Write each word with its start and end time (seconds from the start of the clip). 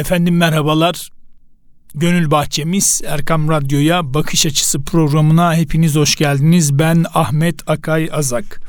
Efendim 0.00 0.36
merhabalar. 0.36 1.08
Gönül 1.94 2.30
Bahçemiz 2.30 3.00
Erkam 3.06 3.48
Radyo'ya 3.48 4.14
Bakış 4.14 4.46
Açısı 4.46 4.82
programına 4.82 5.54
hepiniz 5.54 5.96
hoş 5.96 6.16
geldiniz. 6.16 6.78
Ben 6.78 7.04
Ahmet 7.14 7.70
Akay 7.70 8.08
Azak. 8.12 8.60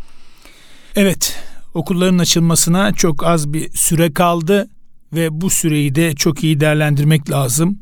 Evet, 0.95 1.35
okulların 1.73 2.17
açılmasına 2.17 2.93
çok 2.93 3.25
az 3.25 3.53
bir 3.53 3.71
süre 3.71 4.13
kaldı 4.13 4.69
ve 5.13 5.41
bu 5.41 5.49
süreyi 5.49 5.95
de 5.95 6.15
çok 6.15 6.43
iyi 6.43 6.59
değerlendirmek 6.59 7.29
lazım. 7.29 7.79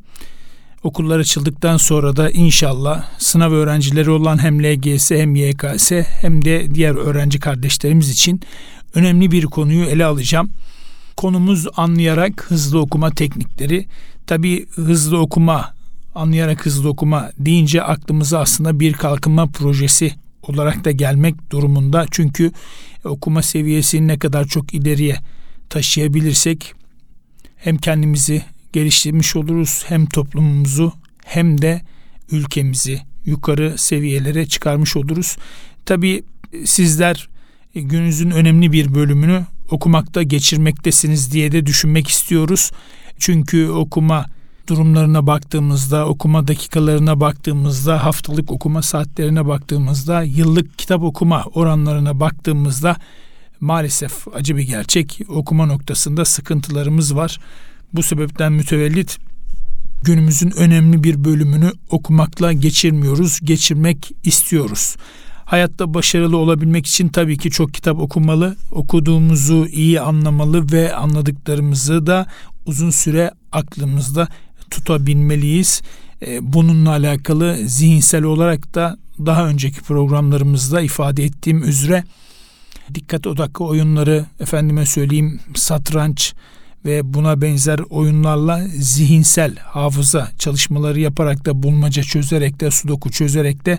Okullar 0.83 1.19
açıldıktan 1.19 1.77
sonra 1.77 2.15
da 2.15 2.29
inşallah 2.29 3.05
sınav 3.17 3.51
öğrencileri 3.51 4.09
olan 4.09 4.43
hem 4.43 4.63
LGS 4.63 5.11
hem 5.11 5.35
YKS 5.35 5.91
hem 5.91 6.45
de 6.45 6.75
diğer 6.75 6.95
öğrenci 6.95 7.39
kardeşlerimiz 7.39 8.09
için 8.09 8.41
önemli 8.95 9.31
bir 9.31 9.45
konuyu 9.45 9.85
ele 9.85 10.05
alacağım. 10.05 10.49
Konumuz 11.19 11.67
anlayarak 11.75 12.45
hızlı 12.49 12.79
okuma 12.79 13.11
teknikleri. 13.11 13.85
Tabi 14.27 14.65
hızlı 14.67 15.19
okuma, 15.19 15.73
anlayarak 16.15 16.65
hızlı 16.65 16.89
okuma 16.89 17.31
deyince 17.37 17.83
aklımıza 17.83 18.39
aslında 18.39 18.79
bir 18.79 18.93
kalkınma 18.93 19.47
projesi 19.47 20.11
olarak 20.41 20.85
da 20.85 20.91
gelmek 20.91 21.51
durumunda. 21.51 22.05
Çünkü 22.11 22.51
okuma 23.03 23.41
seviyesini 23.41 24.07
ne 24.07 24.19
kadar 24.19 24.45
çok 24.45 24.73
ileriye 24.73 25.15
taşıyabilirsek 25.69 26.73
hem 27.55 27.77
kendimizi 27.77 28.41
geliştirmiş 28.73 29.35
oluruz 29.35 29.83
hem 29.87 30.05
toplumumuzu 30.05 30.93
hem 31.25 31.61
de 31.61 31.81
ülkemizi 32.31 33.01
yukarı 33.25 33.77
seviyelere 33.77 34.45
çıkarmış 34.45 34.95
oluruz. 34.95 35.37
Tabi 35.85 36.23
sizler 36.65 37.29
gününüzün 37.75 38.31
önemli 38.31 38.71
bir 38.71 38.95
bölümünü 38.95 39.45
okumakta 39.71 40.23
geçirmektesiniz 40.23 41.33
diye 41.33 41.51
de 41.51 41.65
düşünmek 41.65 42.07
istiyoruz. 42.07 42.71
Çünkü 43.19 43.69
okuma 43.69 44.25
durumlarına 44.67 45.27
baktığımızda, 45.27 46.07
okuma 46.07 46.47
dakikalarına 46.47 47.19
baktığımızda, 47.19 48.03
haftalık 48.03 48.51
okuma 48.51 48.81
saatlerine 48.81 49.47
baktığımızda, 49.47 50.23
yıllık 50.23 50.79
kitap 50.79 51.03
okuma 51.03 51.43
oranlarına 51.43 52.19
baktığımızda 52.19 52.95
maalesef 53.59 54.27
acı 54.33 54.57
bir 54.57 54.63
gerçek 54.63 55.21
okuma 55.29 55.65
noktasında 55.65 56.25
sıkıntılarımız 56.25 57.15
var. 57.15 57.39
Bu 57.93 58.03
sebepten 58.03 58.53
mütevellit 58.53 59.17
günümüzün 60.03 60.51
önemli 60.51 61.03
bir 61.03 61.23
bölümünü 61.23 61.71
okumakla 61.89 62.53
geçirmiyoruz, 62.53 63.39
geçirmek 63.43 64.11
istiyoruz. 64.23 64.95
Hayatta 65.49 65.93
başarılı 65.93 66.37
olabilmek 66.37 66.87
için 66.87 67.07
tabii 67.07 67.37
ki 67.37 67.51
çok 67.51 67.73
kitap 67.73 67.99
okumalı, 67.99 68.55
okuduğumuzu 68.71 69.67
iyi 69.67 70.01
anlamalı 70.01 70.71
ve 70.71 70.95
anladıklarımızı 70.95 72.07
da 72.07 72.27
uzun 72.65 72.89
süre 72.89 73.31
aklımızda 73.51 74.27
tutabilmeliyiz. 74.69 75.81
E, 76.27 76.53
bununla 76.53 76.89
alakalı 76.89 77.57
zihinsel 77.65 78.23
olarak 78.23 78.75
da 78.75 78.97
daha 79.25 79.47
önceki 79.47 79.81
programlarımızda 79.81 80.81
ifade 80.81 81.23
ettiğim 81.23 81.63
üzere 81.63 82.03
dikkat 82.93 83.27
odaklı 83.27 83.65
oyunları 83.65 84.25
efendime 84.39 84.85
söyleyeyim 84.85 85.39
satranç 85.55 86.33
ve 86.85 87.13
buna 87.13 87.41
benzer 87.41 87.79
oyunlarla 87.79 88.67
zihinsel 88.67 89.55
hafıza 89.55 90.31
çalışmaları 90.39 90.99
yaparak 90.99 91.45
da 91.45 91.63
bulmaca 91.63 92.03
çözerek 92.03 92.59
de 92.59 92.71
sudoku 92.71 93.11
çözerek 93.11 93.65
de 93.65 93.77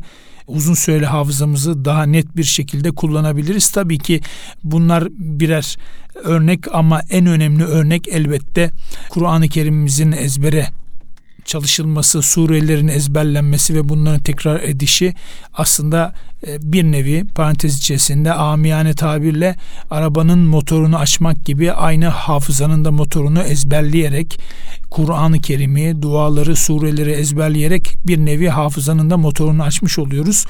uzun 0.51 0.75
süreli 0.75 1.07
hafızamızı 1.07 1.85
daha 1.85 2.03
net 2.03 2.37
bir 2.37 2.45
şekilde 2.45 2.91
kullanabiliriz. 2.91 3.71
Tabii 3.71 3.99
ki 3.99 4.21
bunlar 4.65 5.09
birer 5.11 5.77
örnek 6.15 6.75
ama 6.75 7.03
en 7.11 7.27
önemli 7.27 7.65
örnek 7.65 8.09
elbette 8.09 8.71
Kur'an-ı 9.11 9.49
Kerim'imizin 9.49 10.13
ezbere 10.13 10.67
çalışılması, 11.51 12.23
surelerin 12.23 12.89
ezberlenmesi 12.89 13.75
ve 13.75 13.89
bunların 13.89 14.23
tekrar 14.23 14.61
edişi 14.61 15.15
aslında 15.55 16.15
e, 16.47 16.73
bir 16.73 16.85
nevi 16.85 17.25
parantez 17.35 17.79
içerisinde 17.79 18.33
amiyane 18.33 18.95
tabirle 18.95 19.57
arabanın 19.91 20.39
motorunu 20.39 20.97
açmak 20.97 21.45
gibi 21.45 21.73
aynı 21.73 22.07
hafızanın 22.07 22.85
da 22.85 22.91
motorunu 22.91 23.43
ezberleyerek 23.43 24.41
Kur'an-ı 24.91 25.39
Kerim'i, 25.39 26.03
duaları, 26.03 26.57
sureleri 26.57 27.11
ezberleyerek 27.11 27.95
bir 28.07 28.19
nevi 28.19 28.49
hafızanın 28.49 29.11
da 29.11 29.17
motorunu 29.17 29.63
açmış 29.63 29.99
oluyoruz. 29.99 30.45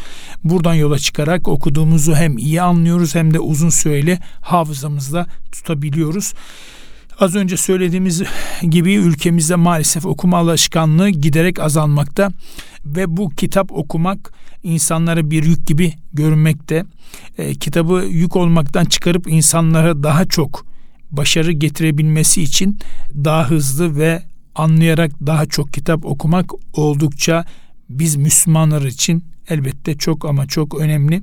Buradan 0.45 0.75
yola 0.75 0.99
çıkarak 0.99 1.49
okuduğumuzu 1.49 2.15
hem 2.15 2.39
iyi 2.39 2.63
anlıyoruz 2.63 3.15
hem 3.15 3.35
de 3.35 3.41
uzun 3.41 3.71
süreli 3.71 4.19
hafızamızda 4.41 5.27
tutabiliyoruz. 5.53 6.35
Az 7.21 7.35
önce 7.35 7.57
söylediğimiz 7.57 8.23
gibi 8.63 8.95
ülkemizde 8.95 9.57
maalesef 9.57 10.07
okuma 10.07 10.39
alışkanlığı 10.39 11.11
giderek 11.11 11.59
azalmakta 11.59 12.31
ve 12.87 13.17
bu 13.17 13.31
kitap 13.31 13.73
okumak 13.73 14.33
insanlara 14.63 15.31
bir 15.31 15.45
yük 15.45 15.67
gibi 15.67 15.93
görünmekte. 16.13 16.85
E, 17.39 17.55
kitabı 17.55 18.05
yük 18.11 18.37
olmaktan 18.37 18.85
çıkarıp 18.85 19.27
insanlara 19.29 20.03
daha 20.03 20.25
çok 20.25 20.67
başarı 21.11 21.53
getirebilmesi 21.53 22.43
için 22.43 22.79
daha 23.15 23.51
hızlı 23.51 23.97
ve 23.97 24.23
anlayarak 24.55 25.11
daha 25.27 25.47
çok 25.47 25.73
kitap 25.73 26.05
okumak 26.05 26.51
oldukça 26.73 27.45
biz 27.91 28.17
Müslümanlar 28.17 28.83
için 28.83 29.25
elbette 29.49 29.97
çok 29.99 30.25
ama 30.25 30.47
çok 30.47 30.81
önemli. 30.81 31.23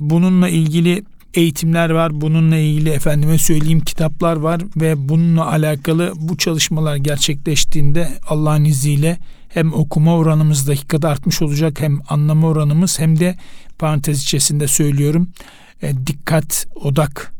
Bununla 0.00 0.48
ilgili 0.48 1.04
eğitimler 1.34 1.90
var. 1.90 2.20
Bununla 2.20 2.56
ilgili 2.56 2.90
efendime 2.90 3.38
söyleyeyim 3.38 3.80
kitaplar 3.80 4.36
var 4.36 4.62
ve 4.76 5.08
bununla 5.08 5.46
alakalı 5.50 6.12
bu 6.16 6.36
çalışmalar 6.36 6.96
gerçekleştiğinde 6.96 8.08
Allah'ın 8.28 8.64
izniyle 8.64 9.18
hem 9.48 9.72
okuma 9.72 10.16
oranımız 10.16 10.68
dakikada 10.68 11.08
artmış 11.08 11.42
olacak 11.42 11.80
hem 11.80 12.00
anlama 12.08 12.48
oranımız 12.48 12.98
hem 12.98 13.18
de 13.18 13.36
parantez 13.78 14.22
içerisinde 14.22 14.66
söylüyorum 14.66 15.28
e, 15.82 16.06
dikkat 16.06 16.66
odak 16.74 17.32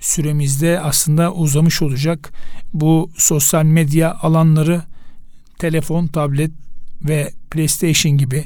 süremizde 0.00 0.80
aslında 0.80 1.32
uzamış 1.32 1.82
olacak. 1.82 2.32
Bu 2.74 3.10
sosyal 3.16 3.64
medya 3.64 4.14
alanları 4.14 4.82
telefon, 5.58 6.06
tablet 6.06 6.50
ve 7.02 7.32
PlayStation 7.50 8.18
gibi 8.18 8.44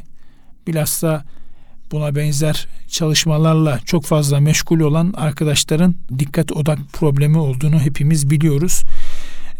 bilhassa 0.66 1.24
buna 1.92 2.14
benzer 2.14 2.68
çalışmalarla 2.88 3.80
çok 3.84 4.04
fazla 4.04 4.40
meşgul 4.40 4.80
olan 4.80 5.14
arkadaşların 5.16 5.94
dikkat 6.18 6.52
odak 6.52 6.78
problemi 6.92 7.38
olduğunu 7.38 7.80
hepimiz 7.80 8.30
biliyoruz. 8.30 8.82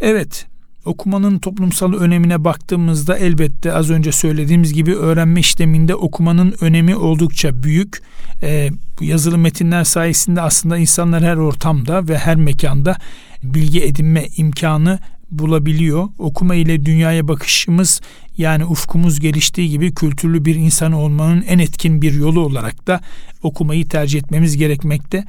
Evet, 0.00 0.46
okumanın 0.84 1.38
toplumsal 1.38 1.92
önemine 1.92 2.44
baktığımızda 2.44 3.18
elbette 3.18 3.72
az 3.72 3.90
önce 3.90 4.12
söylediğimiz 4.12 4.72
gibi 4.72 4.94
öğrenme 4.94 5.40
işleminde 5.40 5.94
okumanın 5.94 6.54
önemi 6.60 6.96
oldukça 6.96 7.62
büyük. 7.62 8.02
Ee, 8.42 8.70
yazılı 9.00 9.38
metinler 9.38 9.84
sayesinde 9.84 10.40
aslında 10.40 10.78
insanlar 10.78 11.22
her 11.22 11.36
ortamda 11.36 12.08
ve 12.08 12.18
her 12.18 12.36
mekanda 12.36 12.96
bilgi 13.42 13.84
edinme 13.84 14.26
imkanı 14.36 14.98
bulabiliyor. 15.30 16.08
Okuma 16.18 16.54
ile 16.54 16.86
dünyaya 16.86 17.28
bakışımız 17.28 18.00
yani 18.36 18.64
ufkumuz 18.64 19.20
geliştiği 19.20 19.70
gibi 19.70 19.94
kültürlü 19.94 20.44
bir 20.44 20.54
insan 20.54 20.92
olmanın 20.92 21.44
en 21.48 21.58
etkin 21.58 22.02
bir 22.02 22.12
yolu 22.12 22.40
olarak 22.40 22.86
da 22.86 23.00
okumayı 23.42 23.88
tercih 23.88 24.18
etmemiz 24.18 24.56
gerekmekte. 24.56 25.24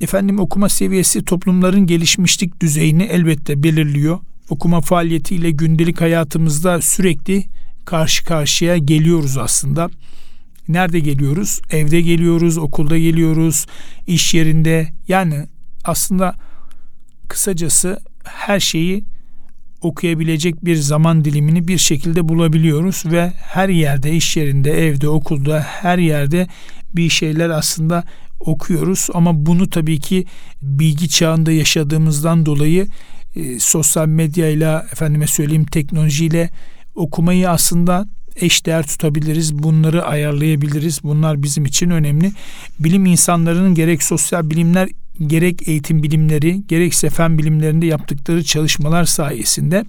Efendim 0.00 0.40
okuma 0.40 0.68
seviyesi 0.68 1.24
toplumların 1.24 1.86
gelişmişlik 1.86 2.60
düzeyini 2.60 3.02
elbette 3.02 3.62
belirliyor. 3.62 4.18
Okuma 4.50 4.80
faaliyetiyle 4.80 5.50
gündelik 5.50 6.00
hayatımızda 6.00 6.80
sürekli 6.80 7.44
karşı 7.84 8.24
karşıya 8.24 8.76
geliyoruz 8.76 9.38
aslında. 9.38 9.90
Nerede 10.68 11.00
geliyoruz? 11.00 11.60
Evde 11.70 12.00
geliyoruz, 12.00 12.58
okulda 12.58 12.98
geliyoruz, 12.98 13.66
iş 14.06 14.34
yerinde. 14.34 14.88
Yani 15.08 15.46
aslında 15.84 16.34
kısacası 17.28 18.00
her 18.24 18.60
şeyi 18.60 19.04
okuyabilecek 19.80 20.64
bir 20.64 20.76
zaman 20.76 21.24
dilimini 21.24 21.68
bir 21.68 21.78
şekilde 21.78 22.28
bulabiliyoruz 22.28 23.02
ve 23.06 23.32
her 23.36 23.68
yerde 23.68 24.12
iş 24.12 24.36
yerinde, 24.36 24.70
evde, 24.70 25.08
okulda 25.08 25.60
her 25.60 25.98
yerde 25.98 26.46
bir 26.94 27.08
şeyler 27.08 27.50
aslında 27.50 28.04
okuyoruz 28.40 29.08
ama 29.14 29.46
bunu 29.46 29.70
tabii 29.70 30.00
ki 30.00 30.24
bilgi 30.62 31.08
çağında 31.08 31.52
yaşadığımızdan 31.52 32.46
dolayı 32.46 32.86
e, 33.36 33.58
sosyal 33.58 34.06
medyayla 34.06 34.86
efendime 34.92 35.26
söyleyeyim 35.26 35.64
teknolojiyle 35.64 36.50
okumayı 36.94 37.50
aslında 37.50 38.06
eşdeğer 38.36 38.86
tutabiliriz. 38.86 39.58
Bunları 39.58 40.04
ayarlayabiliriz. 40.04 41.02
Bunlar 41.02 41.42
bizim 41.42 41.64
için 41.64 41.90
önemli. 41.90 42.32
Bilim 42.78 43.06
insanlarının 43.06 43.74
gerek 43.74 44.02
sosyal 44.02 44.50
bilimler 44.50 44.88
gerek 45.26 45.68
eğitim 45.68 46.02
bilimleri 46.02 46.66
gerekse 46.66 47.10
fen 47.10 47.38
bilimlerinde 47.38 47.86
yaptıkları 47.86 48.44
çalışmalar 48.44 49.04
sayesinde 49.04 49.84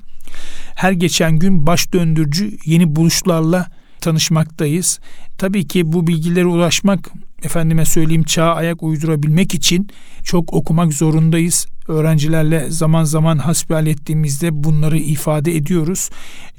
her 0.76 0.92
geçen 0.92 1.40
gün 1.40 1.68
baş 1.68 1.94
döndürücü 1.94 2.58
yeni 2.66 2.96
buluşlarla 2.96 3.68
tanışmaktayız. 4.02 5.00
Tabii 5.38 5.68
ki 5.68 5.94
bu 5.94 6.08
bilgilere 6.08 6.46
ulaşmak 6.46 7.12
efendime 7.44 7.86
söyleyeyim 7.86 8.24
çağa 8.24 8.54
ayak 8.54 8.84
uydurabilmek 8.84 9.54
için 9.54 9.88
çok 10.24 10.54
okumak 10.54 10.94
zorundayız. 10.94 11.68
Öğrencilerle 11.88 12.66
zaman 12.70 13.04
zaman 13.04 13.38
hasbihal 13.38 13.88
ettiğimizde 13.88 14.64
bunları 14.64 14.98
ifade 14.98 15.56
ediyoruz. 15.56 16.10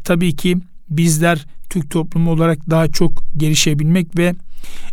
Tabii 0.04 0.36
ki 0.36 0.56
bizler 0.90 1.46
Türk 1.70 1.90
toplumu 1.90 2.30
olarak 2.30 2.70
daha 2.70 2.88
çok 2.88 3.24
gelişebilmek 3.36 4.18
ve 4.18 4.34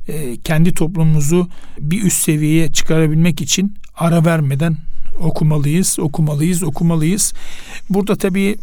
e, 0.07 0.37
kendi 0.37 0.73
toplumumuzu 0.73 1.47
bir 1.79 2.03
üst 2.03 2.23
seviyeye 2.23 2.71
çıkarabilmek 2.71 3.41
için 3.41 3.75
ara 3.95 4.25
vermeden 4.25 4.77
okumalıyız, 5.19 5.99
okumalıyız, 5.99 6.63
okumalıyız. 6.63 7.33
Burada 7.89 8.15
tabii 8.15 8.57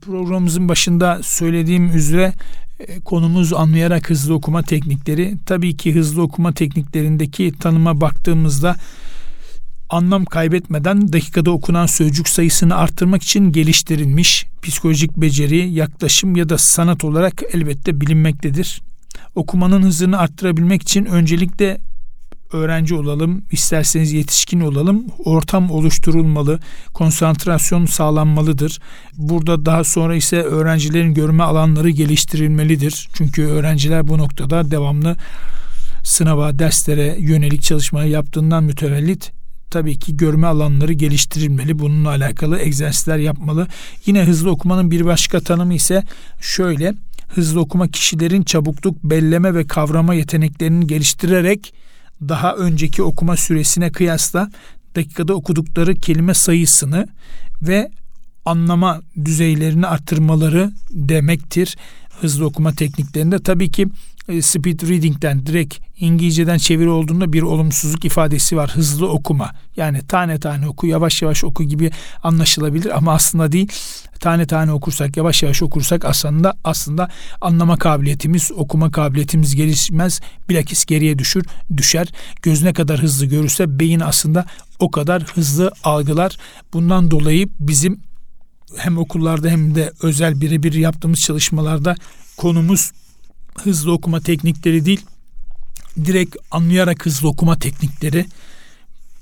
programımızın 0.00 0.68
başında 0.68 1.20
söylediğim 1.22 1.96
üzere 1.96 2.32
e, 2.80 3.00
konumuz 3.00 3.52
anlayarak 3.52 4.10
hızlı 4.10 4.34
okuma 4.34 4.62
teknikleri. 4.62 5.34
Tabii 5.46 5.76
ki 5.76 5.94
hızlı 5.94 6.22
okuma 6.22 6.52
tekniklerindeki 6.52 7.52
tanıma 7.60 8.00
baktığımızda 8.00 8.76
anlam 9.90 10.24
kaybetmeden 10.24 11.12
dakikada 11.12 11.50
okunan 11.50 11.86
sözcük 11.86 12.28
sayısını 12.28 12.76
arttırmak 12.76 13.22
için 13.22 13.52
geliştirilmiş 13.52 14.46
psikolojik 14.62 15.16
beceri, 15.16 15.70
yaklaşım 15.70 16.36
ya 16.36 16.48
da 16.48 16.58
sanat 16.58 17.04
olarak 17.04 17.42
elbette 17.52 18.00
bilinmektedir. 18.00 18.82
Okumanın 19.38 19.82
hızını 19.82 20.18
arttırabilmek 20.18 20.82
için 20.82 21.04
öncelikle 21.04 21.78
öğrenci 22.52 22.94
olalım, 22.94 23.42
isterseniz 23.52 24.12
yetişkin 24.12 24.60
olalım, 24.60 25.04
ortam 25.24 25.70
oluşturulmalı, 25.70 26.60
konsantrasyon 26.94 27.86
sağlanmalıdır. 27.86 28.78
Burada 29.16 29.66
daha 29.66 29.84
sonra 29.84 30.16
ise 30.16 30.42
öğrencilerin 30.42 31.14
görme 31.14 31.42
alanları 31.42 31.90
geliştirilmelidir. 31.90 33.08
Çünkü 33.14 33.42
öğrenciler 33.42 34.08
bu 34.08 34.18
noktada 34.18 34.70
devamlı 34.70 35.16
sınava, 36.04 36.58
derslere 36.58 37.16
yönelik 37.18 37.62
çalışma 37.62 38.04
yaptığından 38.04 38.64
mütevellit 38.64 39.32
tabii 39.70 39.98
ki 39.98 40.16
görme 40.16 40.46
alanları 40.46 40.92
geliştirilmeli. 40.92 41.78
Bununla 41.78 42.08
alakalı 42.08 42.58
egzersizler 42.58 43.18
yapmalı. 43.18 43.66
Yine 44.06 44.24
hızlı 44.24 44.50
okumanın 44.50 44.90
bir 44.90 45.04
başka 45.04 45.40
tanımı 45.40 45.74
ise 45.74 46.04
şöyle. 46.40 46.94
Hızlı 47.28 47.60
okuma 47.60 47.88
kişilerin 47.88 48.42
çabukluk, 48.42 49.04
belleme 49.04 49.54
ve 49.54 49.66
kavrama 49.66 50.14
yeteneklerini 50.14 50.86
geliştirerek 50.86 51.74
daha 52.28 52.54
önceki 52.54 53.02
okuma 53.02 53.36
süresine 53.36 53.92
kıyasla 53.92 54.50
dakikada 54.96 55.34
okudukları 55.34 55.94
kelime 55.94 56.34
sayısını 56.34 57.08
ve 57.62 57.90
anlama 58.44 59.00
düzeylerini 59.24 59.86
arttırmaları 59.86 60.72
demektir. 60.90 61.76
Hızlı 62.20 62.46
okuma 62.46 62.72
tekniklerinde 62.72 63.38
tabii 63.38 63.70
ki 63.70 63.88
e, 64.28 64.42
speed 64.42 64.80
reading'den 64.82 65.46
direkt 65.46 65.78
İngilizceden 66.00 66.58
çeviri 66.58 66.88
olduğunda 66.88 67.32
bir 67.32 67.42
olumsuzluk 67.42 68.04
ifadesi 68.04 68.56
var. 68.56 68.70
Hızlı 68.70 69.08
okuma. 69.08 69.50
Yani 69.76 70.06
tane 70.06 70.40
tane 70.40 70.68
oku, 70.68 70.86
yavaş 70.86 71.22
yavaş 71.22 71.44
oku 71.44 71.64
gibi 71.64 71.90
anlaşılabilir 72.22 72.96
ama 72.96 73.12
aslında 73.12 73.52
değil. 73.52 73.68
Tane 74.20 74.46
tane 74.46 74.72
okursak, 74.72 75.16
yavaş 75.16 75.42
yavaş 75.42 75.62
okursak 75.62 76.04
aslında 76.04 76.54
aslında 76.64 77.08
anlama 77.40 77.76
kabiliyetimiz, 77.76 78.52
okuma 78.52 78.90
kabiliyetimiz 78.90 79.54
gelişmez. 79.54 80.20
Bilakis 80.48 80.84
geriye 80.84 81.18
düşür, 81.18 81.44
düşer. 81.76 82.08
Göz 82.42 82.62
ne 82.62 82.72
kadar 82.72 83.02
hızlı 83.02 83.26
görürse 83.26 83.80
beyin 83.80 84.00
aslında 84.00 84.44
o 84.78 84.90
kadar 84.90 85.22
hızlı 85.22 85.72
algılar. 85.84 86.36
Bundan 86.72 87.10
dolayı 87.10 87.48
bizim 87.60 88.00
hem 88.76 88.98
okullarda 88.98 89.48
hem 89.48 89.74
de 89.74 89.92
özel 90.02 90.40
birebir 90.40 90.72
yaptığımız 90.72 91.20
çalışmalarda 91.20 91.94
konumuz 92.36 92.90
hızlı 93.64 93.92
okuma 93.92 94.20
teknikleri 94.20 94.84
değil, 94.84 95.00
direkt 96.04 96.36
anlayarak 96.50 97.06
hızlı 97.06 97.28
okuma 97.28 97.58
teknikleri 97.58 98.26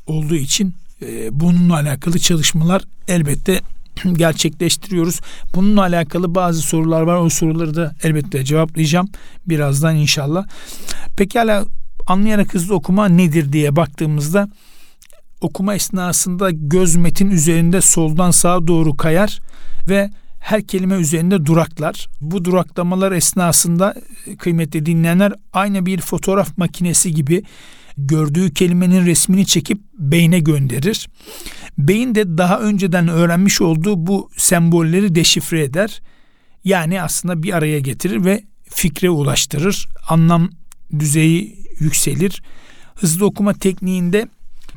olduğu 0.07 0.37
için 0.37 0.75
e, 1.03 1.41
bununla 1.41 1.75
alakalı 1.75 2.19
çalışmalar 2.19 2.83
elbette 3.09 3.61
gerçekleştiriyoruz. 4.13 5.21
Bununla 5.55 5.81
alakalı 5.81 6.35
bazı 6.35 6.61
sorular 6.61 7.03
var. 7.03 7.17
O 7.17 7.29
soruları 7.29 7.75
da 7.75 7.95
elbette 8.03 8.45
cevaplayacağım 8.45 9.09
birazdan 9.47 9.97
inşallah. 9.97 10.47
Pekala 11.17 11.65
anlayarak 12.07 12.55
hızlı 12.55 12.75
okuma 12.75 13.09
nedir 13.09 13.53
diye 13.53 13.77
baktığımızda 13.77 14.49
okuma 15.41 15.75
esnasında 15.75 16.51
göz 16.51 16.97
metin 16.97 17.31
üzerinde 17.31 17.81
soldan 17.81 18.31
sağa 18.31 18.67
doğru 18.67 18.97
kayar 18.97 19.41
ve 19.89 20.11
her 20.47 20.67
kelime 20.67 20.95
üzerinde 20.95 21.47
duraklar. 21.47 22.09
Bu 22.21 22.45
duraklamalar 22.45 23.13
esnasında 23.13 23.95
e, 24.27 24.37
kıymetli 24.37 24.87
dinleyenler 24.87 25.33
aynı 25.53 25.87
bir 25.87 26.01
fotoğraf 26.01 26.59
makinesi 26.59 27.15
gibi 27.15 27.43
gördüğü 27.99 28.55
kelimenin 28.55 29.07
resmini 29.07 29.47
çekip 29.47 29.81
beyne 29.99 30.39
gönderir. 30.39 31.09
Beyin 31.79 32.15
de 32.15 32.39
daha 32.39 32.61
önceden 32.61 33.09
öğrenmiş 33.09 33.61
olduğu 33.61 34.07
bu 34.07 34.31
sembolleri 34.37 35.15
deşifre 35.15 35.63
eder. 35.63 36.01
Yani 36.65 37.03
aslında 37.03 37.43
bir 37.43 37.53
araya 37.53 37.79
getirir 37.79 38.25
ve 38.25 38.45
fikre 38.65 39.11
ulaştırır. 39.11 39.89
Anlam 40.09 40.51
düzeyi 40.99 41.59
yükselir. 41.79 42.43
Hızlı 42.95 43.27
okuma 43.27 43.55
tekniğinde 43.55 44.29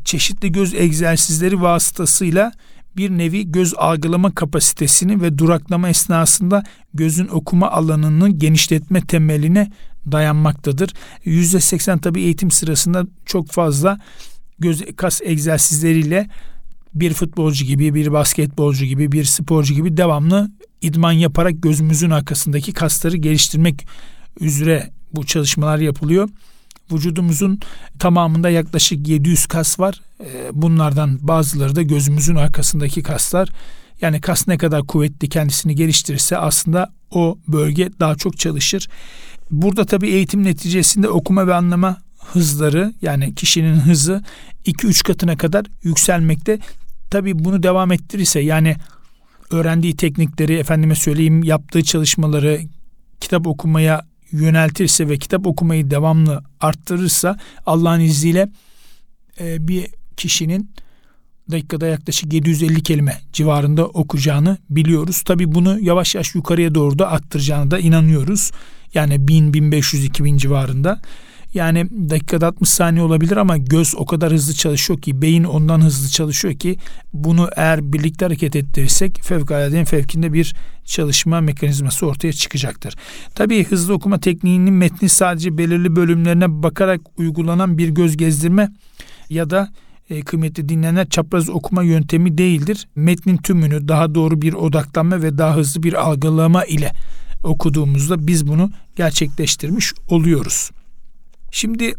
çeşitli 0.05 0.51
göz 0.51 0.73
egzersizleri 0.73 1.61
vasıtasıyla 1.61 2.51
bir 2.99 3.09
nevi 3.09 3.51
göz 3.51 3.73
algılama 3.77 4.35
kapasitesini 4.35 5.21
ve 5.21 5.37
duraklama 5.37 5.89
esnasında 5.89 6.63
gözün 6.93 7.27
okuma 7.27 7.71
alanını 7.71 8.29
genişletme 8.29 9.01
temeline 9.01 9.71
dayanmaktadır. 10.11 10.93
%80 11.25 12.01
tabi 12.01 12.21
eğitim 12.21 12.51
sırasında 12.51 13.05
çok 13.25 13.51
fazla 13.51 13.99
göz 14.59 14.85
kas 14.95 15.21
egzersizleriyle 15.21 16.29
bir 16.93 17.13
futbolcu 17.13 17.65
gibi, 17.65 17.93
bir 17.93 18.11
basketbolcu 18.11 18.85
gibi, 18.85 19.11
bir 19.11 19.23
sporcu 19.23 19.73
gibi 19.73 19.97
devamlı 19.97 20.51
idman 20.81 21.11
yaparak 21.11 21.53
gözümüzün 21.61 22.09
arkasındaki 22.09 22.73
kasları 22.73 23.17
geliştirmek 23.17 23.87
üzere 24.39 24.91
bu 25.13 25.25
çalışmalar 25.25 25.77
yapılıyor. 25.77 26.29
Vücudumuzun 26.91 27.59
tamamında 27.99 28.49
yaklaşık 28.49 29.07
700 29.07 29.45
kas 29.45 29.79
var. 29.79 30.01
Ee, 30.23 30.25
bunlardan 30.53 31.27
bazıları 31.27 31.75
da 31.75 31.81
gözümüzün 31.81 32.35
arkasındaki 32.35 33.03
kaslar. 33.03 33.49
Yani 34.01 34.21
kas 34.21 34.47
ne 34.47 34.57
kadar 34.57 34.87
kuvvetli 34.87 35.29
kendisini 35.29 35.75
geliştirirse 35.75 36.37
aslında 36.37 36.93
o 37.11 37.37
bölge 37.47 37.89
daha 37.99 38.15
çok 38.15 38.37
çalışır. 38.37 38.87
Burada 39.51 39.85
tabii 39.85 40.09
eğitim 40.09 40.43
neticesinde 40.43 41.09
okuma 41.09 41.47
ve 41.47 41.53
anlama 41.53 41.97
hızları 42.19 42.93
yani 43.01 43.35
kişinin 43.35 43.75
hızı 43.75 44.23
2-3 44.65 45.03
katına 45.03 45.37
kadar 45.37 45.65
yükselmekte. 45.83 46.59
Tabii 47.11 47.39
bunu 47.39 47.63
devam 47.63 47.91
ettirirse 47.91 48.39
yani 48.39 48.75
öğrendiği 49.51 49.95
teknikleri 49.95 50.53
efendime 50.53 50.95
söyleyeyim 50.95 51.43
yaptığı 51.43 51.83
çalışmaları 51.83 52.61
kitap 53.21 53.47
okumaya 53.47 54.05
yöneltirse 54.31 55.09
ve 55.09 55.17
kitap 55.17 55.47
okumayı 55.47 55.91
devamlı 55.91 56.43
arttırırsa 56.59 57.37
Allah'ın 57.65 57.99
izniyle 57.99 58.49
e, 59.39 59.67
bir 59.67 59.87
kişinin 60.17 60.71
dakikada 61.51 61.87
yaklaşık 61.87 62.33
750 62.33 62.83
kelime 62.83 63.21
civarında 63.33 63.87
okuyacağını 63.87 64.57
biliyoruz. 64.69 65.21
Tabi 65.21 65.51
bunu 65.51 65.79
yavaş 65.79 66.15
yavaş 66.15 66.35
yukarıya 66.35 66.75
doğru 66.75 66.99
da 66.99 67.11
arttıracağını 67.11 67.71
da 67.71 67.79
inanıyoruz. 67.79 68.51
Yani 68.93 69.27
1000, 69.27 69.53
1500, 69.53 70.05
2000 70.05 70.37
civarında. 70.37 71.01
Yani 71.53 72.09
dakikada 72.09 72.47
60 72.47 72.69
saniye 72.69 73.03
olabilir 73.03 73.37
ama 73.37 73.57
göz 73.57 73.95
o 73.97 74.05
kadar 74.05 74.33
hızlı 74.33 74.53
çalışıyor 74.53 75.01
ki 75.01 75.21
beyin 75.21 75.43
ondan 75.43 75.81
hızlı 75.81 76.09
çalışıyor 76.09 76.53
ki 76.53 76.77
bunu 77.13 77.49
eğer 77.55 77.93
birlikte 77.93 78.25
hareket 78.25 78.55
ettirirsek 78.55 79.23
fevkaladenin 79.23 79.85
fevkinde 79.85 80.33
bir 80.33 80.55
çalışma 80.85 81.41
mekanizması 81.41 82.07
ortaya 82.07 82.33
çıkacaktır. 82.33 82.95
Tabii 83.35 83.63
hızlı 83.63 83.93
okuma 83.93 84.19
tekniğinin 84.19 84.73
metni 84.73 85.09
sadece 85.09 85.57
belirli 85.57 85.95
bölümlerine 85.95 86.63
bakarak 86.63 87.01
uygulanan 87.17 87.77
bir 87.77 87.89
göz 87.89 88.17
gezdirme 88.17 88.71
ya 89.29 89.49
da 89.49 89.69
e, 90.09 90.21
kıymetli 90.21 90.69
dinleyenler 90.69 91.09
çapraz 91.09 91.49
okuma 91.49 91.83
yöntemi 91.83 92.37
değildir. 92.37 92.87
Metnin 92.95 93.37
tümünü 93.37 93.87
daha 93.87 94.15
doğru 94.15 94.41
bir 94.41 94.53
odaklanma 94.53 95.21
ve 95.21 95.37
daha 95.37 95.55
hızlı 95.55 95.83
bir 95.83 95.93
algılama 95.93 96.65
ile 96.65 96.91
okuduğumuzda 97.43 98.27
biz 98.27 98.47
bunu 98.47 98.71
gerçekleştirmiş 98.95 99.93
oluyoruz. 100.09 100.71
Şimdi 101.51 101.93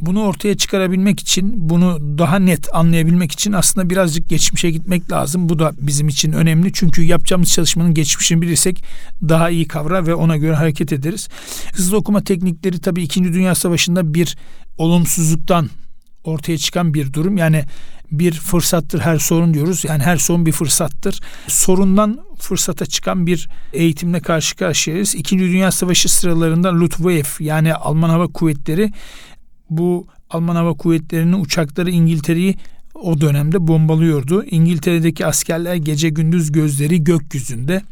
bunu 0.00 0.22
ortaya 0.22 0.56
çıkarabilmek 0.56 1.20
için, 1.20 1.68
bunu 1.68 2.18
daha 2.18 2.38
net 2.38 2.74
anlayabilmek 2.74 3.32
için 3.32 3.52
aslında 3.52 3.90
birazcık 3.90 4.28
geçmişe 4.28 4.70
gitmek 4.70 5.12
lazım. 5.12 5.48
Bu 5.48 5.58
da 5.58 5.72
bizim 5.80 6.08
için 6.08 6.32
önemli. 6.32 6.72
Çünkü 6.72 7.02
yapacağımız 7.02 7.48
çalışmanın 7.48 7.94
geçmişini 7.94 8.42
bilirsek 8.42 8.84
daha 9.28 9.50
iyi 9.50 9.68
kavrar 9.68 10.06
ve 10.06 10.14
ona 10.14 10.36
göre 10.36 10.54
hareket 10.54 10.92
ederiz. 10.92 11.28
Hızlı 11.72 11.96
okuma 11.96 12.24
teknikleri 12.24 12.78
tabii 12.78 13.02
2. 13.02 13.24
Dünya 13.24 13.54
Savaşı'nda 13.54 14.14
bir 14.14 14.36
olumsuzluktan 14.78 15.70
ortaya 16.26 16.58
çıkan 16.58 16.94
bir 16.94 17.12
durum. 17.12 17.36
Yani 17.36 17.64
bir 18.12 18.32
fırsattır 18.32 19.00
her 19.00 19.18
sorun 19.18 19.54
diyoruz. 19.54 19.84
Yani 19.84 20.02
her 20.02 20.16
sorun 20.16 20.46
bir 20.46 20.52
fırsattır. 20.52 21.20
Sorundan 21.48 22.20
fırsata 22.38 22.86
çıkan 22.86 23.26
bir 23.26 23.48
eğitimle 23.72 24.20
karşı 24.20 24.56
karşıyayız. 24.56 25.14
İkinci 25.14 25.44
Dünya 25.44 25.70
Savaşı 25.70 26.08
sıralarında 26.08 26.80
Luftwaffe 26.80 27.44
yani 27.44 27.74
Alman 27.74 28.10
Hava 28.10 28.26
Kuvvetleri 28.26 28.92
bu 29.70 30.06
Alman 30.30 30.56
Hava 30.56 30.74
Kuvvetleri'nin 30.74 31.42
uçakları 31.42 31.90
İngiltere'yi 31.90 32.56
o 32.94 33.20
dönemde 33.20 33.66
bombalıyordu. 33.66 34.44
İngiltere'deki 34.44 35.26
askerler 35.26 35.74
gece 35.74 36.08
gündüz 36.08 36.52
gözleri 36.52 37.04
gökyüzünde 37.04 37.82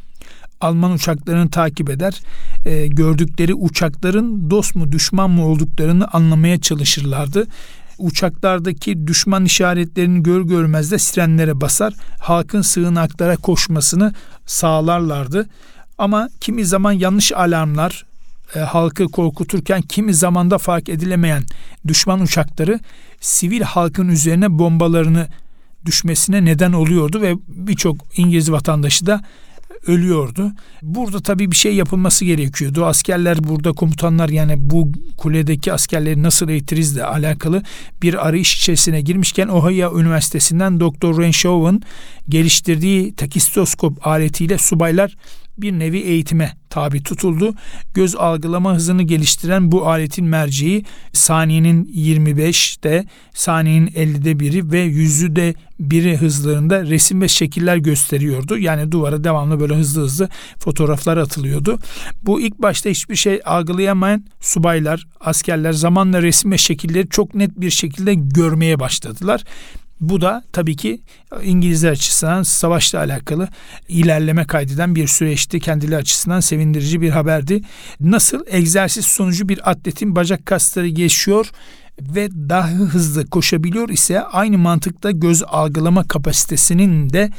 Alman 0.60 0.92
uçaklarını 0.92 1.50
takip 1.50 1.90
eder. 1.90 2.20
E, 2.64 2.86
gördükleri 2.86 3.54
uçakların 3.54 4.50
dost 4.50 4.74
mu 4.74 4.92
düşman 4.92 5.30
mı 5.30 5.46
olduklarını 5.46 6.08
anlamaya 6.08 6.60
çalışırlardı. 6.60 7.46
Uçaklardaki 7.98 9.06
düşman 9.06 9.44
işaretlerini 9.44 10.22
gör 10.22 10.40
görmez 10.40 10.90
de 10.90 10.98
sirenlere 10.98 11.60
basar, 11.60 11.94
halkın 12.20 12.62
sığınaklara 12.62 13.36
koşmasını 13.36 14.14
sağlarlardı. 14.46 15.46
Ama 15.98 16.28
kimi 16.40 16.64
zaman 16.64 16.92
yanlış 16.92 17.32
alarmlar 17.32 18.06
e, 18.54 18.58
halkı 18.58 19.04
korkuturken 19.04 19.82
kimi 19.82 20.14
zamanda 20.14 20.58
fark 20.58 20.88
edilemeyen 20.88 21.44
düşman 21.86 22.20
uçakları 22.20 22.80
sivil 23.20 23.62
halkın 23.62 24.08
üzerine 24.08 24.58
bombalarını 24.58 25.28
düşmesine 25.84 26.44
neden 26.44 26.72
oluyordu 26.72 27.22
ve 27.22 27.34
birçok 27.48 27.96
İngiliz 28.16 28.52
vatandaşı 28.52 29.06
da 29.06 29.20
ölüyordu. 29.86 30.52
Burada 30.82 31.20
tabii 31.20 31.50
bir 31.50 31.56
şey 31.56 31.74
yapılması 31.74 32.24
gerekiyordu. 32.24 32.84
Askerler 32.84 33.44
burada 33.44 33.72
komutanlar 33.72 34.28
yani 34.28 34.54
bu 34.58 34.92
kuledeki 35.16 35.72
askerleri 35.72 36.22
nasıl 36.22 36.48
eğitirizle 36.48 37.04
alakalı 37.04 37.62
bir 38.02 38.28
arayış 38.28 38.56
içerisine 38.56 39.00
girmişken 39.00 39.48
Ohio 39.48 40.00
Üniversitesi'nden 40.00 40.80
Dr. 40.80 41.18
Renshawen 41.18 41.80
geliştirdiği 42.28 43.14
takistoskop 43.14 44.06
aletiyle 44.06 44.58
subaylar 44.58 45.16
bir 45.58 45.72
nevi 45.72 45.98
eğitime 45.98 46.52
tabi 46.70 47.02
tutuldu. 47.02 47.54
Göz 47.94 48.16
algılama 48.16 48.74
hızını 48.74 49.02
geliştiren 49.02 49.72
bu 49.72 49.88
aletin 49.88 50.24
merceği 50.24 50.84
saniyenin 51.12 51.84
25'te, 51.84 53.04
saniyenin 53.34 53.86
50'de 53.86 54.40
biri 54.40 54.72
ve 54.72 54.80
yüzü 54.80 55.36
de 55.36 55.54
biri 55.80 56.16
hızlarında 56.16 56.82
resim 56.82 57.20
ve 57.20 57.28
şekiller 57.28 57.76
gösteriyordu. 57.76 58.58
Yani 58.58 58.92
duvara 58.92 59.24
devamlı 59.24 59.60
böyle 59.60 59.74
hızlı 59.74 60.02
hızlı 60.02 60.28
fotoğraflar 60.58 61.16
atılıyordu. 61.16 61.78
Bu 62.22 62.40
ilk 62.40 62.58
başta 62.58 62.90
hiçbir 62.90 63.16
şey 63.16 63.40
algılayamayan 63.44 64.24
subaylar, 64.40 65.06
askerler 65.20 65.72
zamanla 65.72 66.22
resim 66.22 66.52
ve 66.52 66.58
şekilleri 66.58 67.08
çok 67.08 67.34
net 67.34 67.60
bir 67.60 67.70
şekilde 67.70 68.14
görmeye 68.14 68.80
başladılar. 68.80 69.44
Bu 70.00 70.20
da 70.20 70.44
tabii 70.52 70.76
ki 70.76 71.00
İngilizler 71.42 71.90
açısından 71.90 72.42
savaşla 72.42 72.98
alakalı 72.98 73.48
ilerleme 73.88 74.44
kaydeden 74.44 74.94
bir 74.94 75.06
süreçti. 75.06 75.60
Kendileri 75.60 75.96
açısından 75.96 76.40
sevindirici 76.40 77.00
bir 77.00 77.10
haberdi. 77.10 77.60
Nasıl 78.00 78.40
egzersiz 78.46 79.04
sonucu 79.04 79.48
bir 79.48 79.70
atletin 79.70 80.16
bacak 80.16 80.46
kasları 80.46 80.88
geçiyor 80.88 81.50
ve 82.00 82.30
daha 82.30 82.68
hızlı 82.68 83.26
koşabiliyor 83.26 83.88
ise 83.88 84.22
aynı 84.22 84.58
mantıkta 84.58 85.10
göz 85.10 85.42
algılama 85.42 86.08
kapasitesinin 86.08 87.10
de 87.10 87.30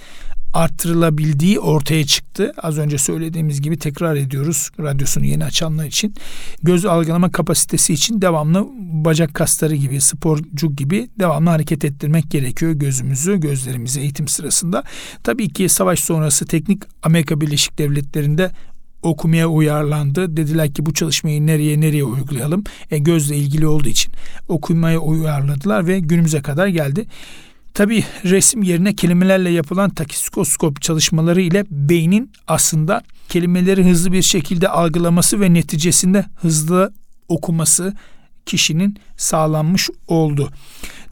arttırılabildiği 0.55 1.59
ortaya 1.59 2.05
çıktı. 2.05 2.53
Az 2.57 2.77
önce 2.77 2.97
söylediğimiz 2.97 3.61
gibi 3.61 3.79
tekrar 3.79 4.15
ediyoruz 4.15 4.69
radyosunu 4.79 5.25
yeni 5.25 5.45
açanlar 5.45 5.85
için. 5.85 6.15
Göz 6.63 6.85
algılama 6.85 7.31
kapasitesi 7.31 7.93
için 7.93 8.21
devamlı 8.21 8.67
bacak 8.79 9.33
kasları 9.33 9.75
gibi, 9.75 10.01
sporcu 10.01 10.75
gibi 10.75 11.09
devamlı 11.19 11.49
hareket 11.49 11.85
ettirmek 11.85 12.31
gerekiyor 12.31 12.71
gözümüzü, 12.71 13.39
gözlerimizi 13.39 13.99
eğitim 13.99 14.27
sırasında. 14.27 14.83
Tabii 15.23 15.49
ki 15.49 15.69
savaş 15.69 15.99
sonrası 15.99 16.45
teknik 16.45 16.83
Amerika 17.03 17.41
Birleşik 17.41 17.77
Devletleri'nde 17.77 18.51
okumaya 19.01 19.47
uyarlandı. 19.47 20.37
Dediler 20.37 20.73
ki 20.73 20.85
bu 20.85 20.93
çalışmayı 20.93 21.47
nereye 21.47 21.81
nereye 21.81 22.03
uygulayalım? 22.03 22.63
E, 22.91 22.97
gözle 22.97 23.37
ilgili 23.37 23.67
olduğu 23.67 23.89
için 23.89 24.13
okumaya 24.47 24.99
uyarladılar 24.99 25.87
ve 25.87 25.99
günümüze 25.99 26.41
kadar 26.41 26.67
geldi. 26.67 27.05
Tabi 27.75 28.03
resim 28.23 28.63
yerine 28.63 28.95
kelimelerle 28.95 29.49
yapılan 29.49 29.89
takiskoskop 29.89 30.81
çalışmaları 30.81 31.41
ile 31.41 31.65
beynin 31.69 32.31
aslında 32.47 33.01
kelimeleri 33.29 33.83
hızlı 33.89 34.11
bir 34.11 34.21
şekilde 34.21 34.69
algılaması 34.69 35.41
ve 35.41 35.53
neticesinde 35.53 36.25
hızlı 36.41 36.93
okuması 37.27 37.93
kişinin 38.45 38.97
sağlanmış 39.17 39.89
oldu. 40.07 40.51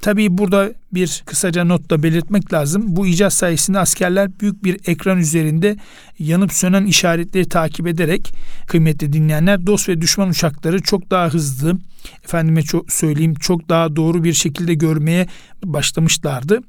Tabii 0.01 0.37
burada 0.37 0.73
bir 0.93 1.23
kısaca 1.25 1.63
notla 1.63 2.03
belirtmek 2.03 2.53
lazım. 2.53 2.83
Bu 2.87 3.07
icat 3.07 3.33
sayesinde 3.33 3.79
askerler 3.79 4.39
büyük 4.39 4.63
bir 4.63 4.77
ekran 4.85 5.17
üzerinde 5.17 5.77
yanıp 6.19 6.53
sönen 6.53 6.85
işaretleri 6.85 7.49
takip 7.49 7.87
ederek 7.87 8.33
kıymetli 8.67 9.13
dinleyenler 9.13 9.67
dost 9.67 9.89
ve 9.89 10.01
düşman 10.01 10.29
uçakları 10.29 10.81
çok 10.81 11.11
daha 11.11 11.27
hızlı, 11.27 11.77
efendime 12.23 12.61
çok 12.61 12.91
söyleyeyim 12.91 13.33
çok 13.33 13.69
daha 13.69 13.95
doğru 13.95 14.23
bir 14.23 14.33
şekilde 14.33 14.73
görmeye 14.73 15.27
başlamışlardı. 15.63 16.59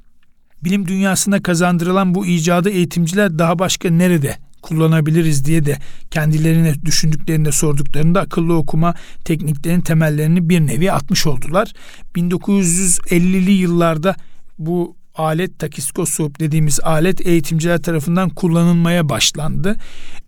Bilim 0.63 0.87
dünyasına 0.87 1.43
kazandırılan 1.43 2.15
bu 2.15 2.25
icadı 2.25 2.69
eğitimciler 2.69 3.39
daha 3.39 3.59
başka 3.59 3.89
nerede 3.89 4.37
kullanabiliriz 4.65 5.45
diye 5.45 5.65
de 5.65 5.77
kendilerine 6.11 6.73
düşündüklerinde 6.85 7.51
sorduklarında 7.51 8.21
akıllı 8.21 8.53
okuma 8.53 8.93
tekniklerinin 9.25 9.81
temellerini 9.81 10.49
bir 10.49 10.59
nevi 10.59 10.91
atmış 10.91 11.27
oldular. 11.27 11.73
1950'li 12.15 13.51
yıllarda 13.51 14.15
bu 14.59 14.95
alet 15.15 15.59
takistoskop 15.59 16.39
dediğimiz 16.39 16.79
alet 16.79 17.27
eğitimciler 17.27 17.81
tarafından 17.81 18.29
kullanılmaya 18.29 19.09
başlandı. 19.09 19.75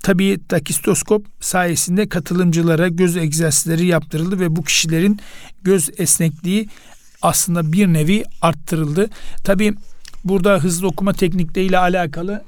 Tabii 0.04 0.40
takistoskop 0.50 1.26
sayesinde 1.40 2.10
katılımcılara 2.10 2.88
göz 2.88 3.18
egzersizleri 3.18 3.86
yaptırıldı 3.86 4.40
ve 4.40 4.56
bu 4.56 4.64
kişilerin 4.64 5.20
göz 5.64 5.90
esnekliği 5.98 6.70
aslında 7.22 7.74
bir 7.74 7.88
nevi 7.88 8.24
arttırıldı. 8.42 9.10
Tabii 9.44 9.74
burada 10.24 10.60
hızlı 10.60 10.88
okuma 10.88 11.14
teknikleriyle 11.14 11.78
alakalı 11.78 12.44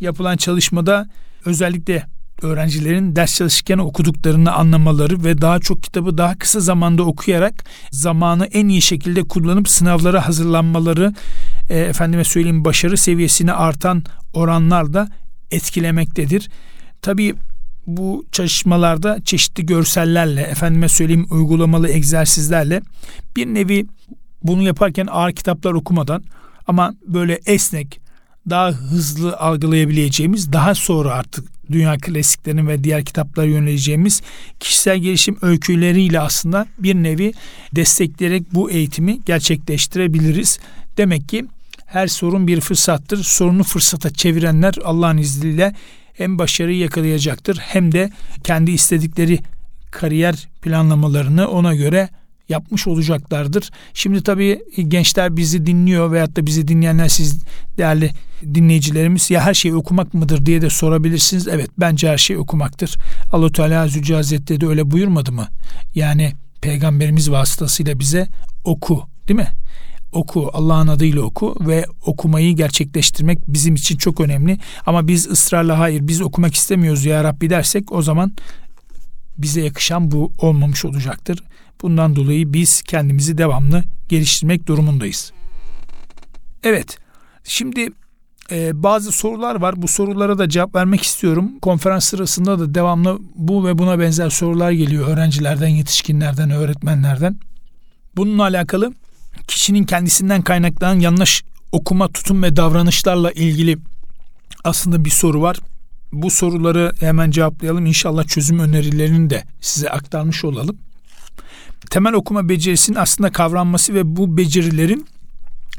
yapılan 0.00 0.36
çalışmada 0.36 1.08
özellikle 1.44 2.06
öğrencilerin 2.42 3.16
ders 3.16 3.36
çalışırken 3.36 3.78
okuduklarını 3.78 4.52
anlamaları 4.52 5.24
ve 5.24 5.40
daha 5.40 5.58
çok 5.58 5.82
kitabı 5.82 6.18
daha 6.18 6.38
kısa 6.38 6.60
zamanda 6.60 7.02
okuyarak 7.02 7.64
zamanı 7.90 8.46
en 8.46 8.68
iyi 8.68 8.82
şekilde 8.82 9.22
kullanıp 9.22 9.68
sınavlara 9.68 10.28
hazırlanmaları 10.28 11.14
e, 11.68 11.78
efendime 11.78 12.24
söyleyeyim 12.24 12.64
başarı 12.64 12.96
seviyesini 12.96 13.52
artan 13.52 14.04
oranlar 14.32 14.92
da 14.92 15.08
etkilemektedir. 15.50 16.50
Tabii 17.02 17.34
bu 17.86 18.24
çalışmalarda 18.32 19.18
çeşitli 19.24 19.66
görsellerle 19.66 20.40
efendime 20.40 20.88
söyleyeyim 20.88 21.26
uygulamalı 21.30 21.88
egzersizlerle 21.88 22.82
bir 23.36 23.46
nevi 23.46 23.86
bunu 24.42 24.62
yaparken 24.62 25.06
ağır 25.10 25.32
kitaplar 25.32 25.72
okumadan 25.72 26.24
ama 26.66 26.94
böyle 27.06 27.40
esnek 27.46 28.05
daha 28.50 28.68
hızlı 28.68 29.36
algılayabileceğimiz, 29.36 30.52
daha 30.52 30.74
sonra 30.74 31.12
artık 31.14 31.44
dünya 31.70 31.96
klasiklerinin 31.98 32.68
ve 32.68 32.84
diğer 32.84 33.04
kitaplara 33.04 33.46
yöneleceğimiz 33.46 34.22
kişisel 34.60 34.98
gelişim 34.98 35.36
öyküleriyle 35.42 36.20
aslında 36.20 36.66
bir 36.78 36.94
nevi 36.94 37.32
destekleyerek 37.72 38.54
bu 38.54 38.70
eğitimi 38.70 39.20
gerçekleştirebiliriz. 39.26 40.58
Demek 40.96 41.28
ki 41.28 41.46
her 41.86 42.06
sorun 42.06 42.46
bir 42.46 42.60
fırsattır. 42.60 43.22
Sorunu 43.22 43.64
fırsata 43.64 44.10
çevirenler 44.10 44.74
Allah'ın 44.84 45.18
izniyle 45.18 45.74
hem 46.14 46.38
başarıyı 46.38 46.78
yakalayacaktır 46.78 47.56
hem 47.56 47.92
de 47.92 48.10
kendi 48.44 48.70
istedikleri 48.70 49.38
kariyer 49.90 50.48
planlamalarını 50.62 51.48
ona 51.48 51.74
göre 51.74 52.08
yapmış 52.48 52.86
olacaklardır. 52.86 53.70
Şimdi 53.94 54.22
tabii 54.22 54.62
gençler 54.88 55.36
bizi 55.36 55.66
dinliyor 55.66 56.12
veyahut 56.12 56.36
da 56.36 56.46
bizi 56.46 56.68
dinleyenler 56.68 57.08
siz 57.08 57.44
değerli 57.78 58.10
dinleyicilerimiz 58.54 59.30
ya 59.30 59.40
her 59.40 59.54
şey 59.54 59.74
okumak 59.74 60.14
mıdır 60.14 60.46
diye 60.46 60.62
de 60.62 60.70
sorabilirsiniz. 60.70 61.48
Evet 61.48 61.70
bence 61.78 62.08
her 62.08 62.18
şey 62.18 62.36
okumaktır. 62.36 62.96
Allah 63.32 63.52
Teala 63.52 63.88
Zülce 63.88 64.14
Hazretleri 64.14 64.60
de 64.60 64.66
öyle 64.66 64.90
buyurmadı 64.90 65.32
mı? 65.32 65.48
Yani 65.94 66.32
peygamberimiz 66.60 67.30
vasıtasıyla 67.30 67.98
bize 67.98 68.28
oku 68.64 69.02
değil 69.28 69.40
mi? 69.40 69.48
Oku 70.12 70.50
Allah'ın 70.52 70.88
adıyla 70.88 71.22
oku 71.22 71.56
ve 71.60 71.86
okumayı 72.06 72.56
gerçekleştirmek 72.56 73.38
bizim 73.48 73.74
için 73.74 73.96
çok 73.96 74.20
önemli. 74.20 74.58
Ama 74.86 75.08
biz 75.08 75.26
ısrarla 75.26 75.78
hayır 75.78 76.08
biz 76.08 76.20
okumak 76.20 76.54
istemiyoruz 76.54 77.04
ya 77.04 77.24
Rabbi 77.24 77.50
dersek 77.50 77.92
o 77.92 78.02
zaman 78.02 78.32
bize 79.38 79.60
yakışan 79.60 80.10
bu 80.10 80.32
olmamış 80.38 80.84
olacaktır. 80.84 81.42
Bundan 81.82 82.16
dolayı 82.16 82.52
biz 82.52 82.82
kendimizi 82.82 83.38
devamlı 83.38 83.84
geliştirmek 84.08 84.66
durumundayız. 84.66 85.32
Evet, 86.62 86.98
şimdi 87.44 87.88
e, 88.50 88.82
bazı 88.82 89.12
sorular 89.12 89.60
var. 89.60 89.82
Bu 89.82 89.88
sorulara 89.88 90.38
da 90.38 90.48
cevap 90.48 90.74
vermek 90.74 91.02
istiyorum. 91.02 91.58
Konferans 91.62 92.04
sırasında 92.04 92.58
da 92.58 92.74
devamlı 92.74 93.18
bu 93.34 93.66
ve 93.66 93.78
buna 93.78 93.98
benzer 93.98 94.30
sorular 94.30 94.70
geliyor 94.70 95.08
öğrencilerden, 95.08 95.68
yetişkinlerden, 95.68 96.50
öğretmenlerden. 96.50 97.38
Bununla 98.16 98.42
alakalı 98.42 98.92
kişinin 99.48 99.84
kendisinden 99.84 100.42
kaynaklanan 100.42 101.00
yanlış 101.00 101.44
okuma, 101.72 102.08
tutum 102.08 102.42
ve 102.42 102.56
davranışlarla 102.56 103.32
ilgili 103.32 103.78
aslında 104.64 105.04
bir 105.04 105.10
soru 105.10 105.42
var. 105.42 105.56
Bu 106.12 106.30
soruları 106.30 106.92
hemen 107.00 107.30
cevaplayalım. 107.30 107.86
İnşallah 107.86 108.24
çözüm 108.24 108.58
önerilerini 108.58 109.30
de 109.30 109.44
size 109.60 109.90
aktarmış 109.90 110.44
olalım. 110.44 110.76
Temel 111.90 112.14
okuma 112.14 112.48
becerisinin 112.48 112.96
aslında 112.96 113.32
kavranması 113.32 113.94
ve 113.94 114.16
bu 114.16 114.36
becerilerin 114.36 115.06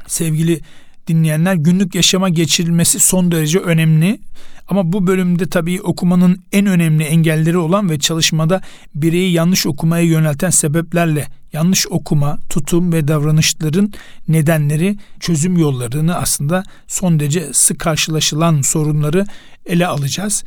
sevgili 0.07 0.61
dinleyenler 1.07 1.55
günlük 1.55 1.95
yaşama 1.95 2.29
geçirilmesi 2.29 2.99
son 2.99 3.31
derece 3.31 3.59
önemli. 3.59 4.19
Ama 4.67 4.93
bu 4.93 5.07
bölümde 5.07 5.49
tabii 5.49 5.81
okumanın 5.81 6.43
en 6.51 6.65
önemli 6.65 7.03
engelleri 7.03 7.57
olan 7.57 7.89
ve 7.89 7.99
çalışmada 7.99 8.61
bireyi 8.95 9.31
yanlış 9.31 9.65
okumaya 9.65 10.03
yönelten 10.03 10.49
sebeplerle 10.49 11.27
yanlış 11.53 11.87
okuma, 11.87 12.37
tutum 12.49 12.93
ve 12.93 13.07
davranışların 13.07 13.93
nedenleri, 14.27 14.97
çözüm 15.19 15.57
yollarını 15.57 16.15
aslında 16.15 16.63
son 16.87 17.19
derece 17.19 17.53
sık 17.53 17.79
karşılaşılan 17.79 18.61
sorunları 18.61 19.25
ele 19.65 19.87
alacağız. 19.87 20.43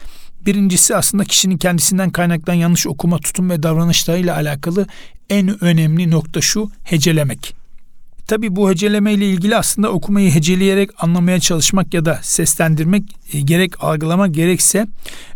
Birincisi 0.47 0.97
aslında 0.97 1.25
kişinin 1.25 1.59
kendisinden 1.59 2.11
kaynaklanan 2.11 2.59
yanlış 2.59 2.87
okuma, 2.87 3.19
tutum 3.19 3.51
ve 3.51 3.63
davranışlarıyla 3.63 4.37
alakalı 4.37 4.87
en 5.31 5.65
önemli 5.65 6.11
nokta 6.11 6.41
şu 6.41 6.71
hecelemek. 6.85 7.55
Tabi 8.27 8.57
bu 8.57 8.71
heceleme 8.71 9.13
ile 9.13 9.27
ilgili 9.27 9.57
aslında 9.57 9.91
okumayı 9.93 10.31
heceleyerek 10.31 10.91
anlamaya 10.99 11.41
çalışmak 11.41 11.95
ya 11.95 12.05
da 12.05 12.19
seslendirmek 12.23 13.03
e, 13.33 13.41
gerek 13.41 13.85
algılamak 13.85 14.35
gerekse 14.35 14.87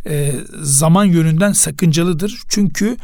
e, 0.07 0.33
zaman 0.63 1.05
yönünden 1.05 1.53
sakıncalıdır. 1.53 2.43
Çünkü 2.49 2.97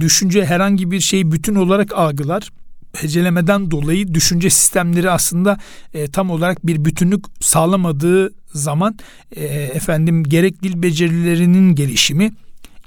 düşünce 0.00 0.44
herhangi 0.44 0.90
bir 0.90 1.00
şeyi 1.00 1.32
bütün 1.32 1.54
olarak 1.54 1.92
algılar. 1.92 2.50
Hecelemeden 2.96 3.70
dolayı 3.70 4.14
düşünce 4.14 4.50
sistemleri 4.50 5.10
aslında 5.10 5.58
e, 5.94 6.06
tam 6.06 6.30
olarak 6.30 6.66
bir 6.66 6.84
bütünlük 6.84 7.24
sağlamadığı 7.40 8.34
zaman 8.52 8.98
e, 9.36 9.44
efendim 9.44 10.24
gerek 10.24 10.62
dil 10.62 10.82
becerilerinin 10.82 11.74
gelişimi 11.74 12.32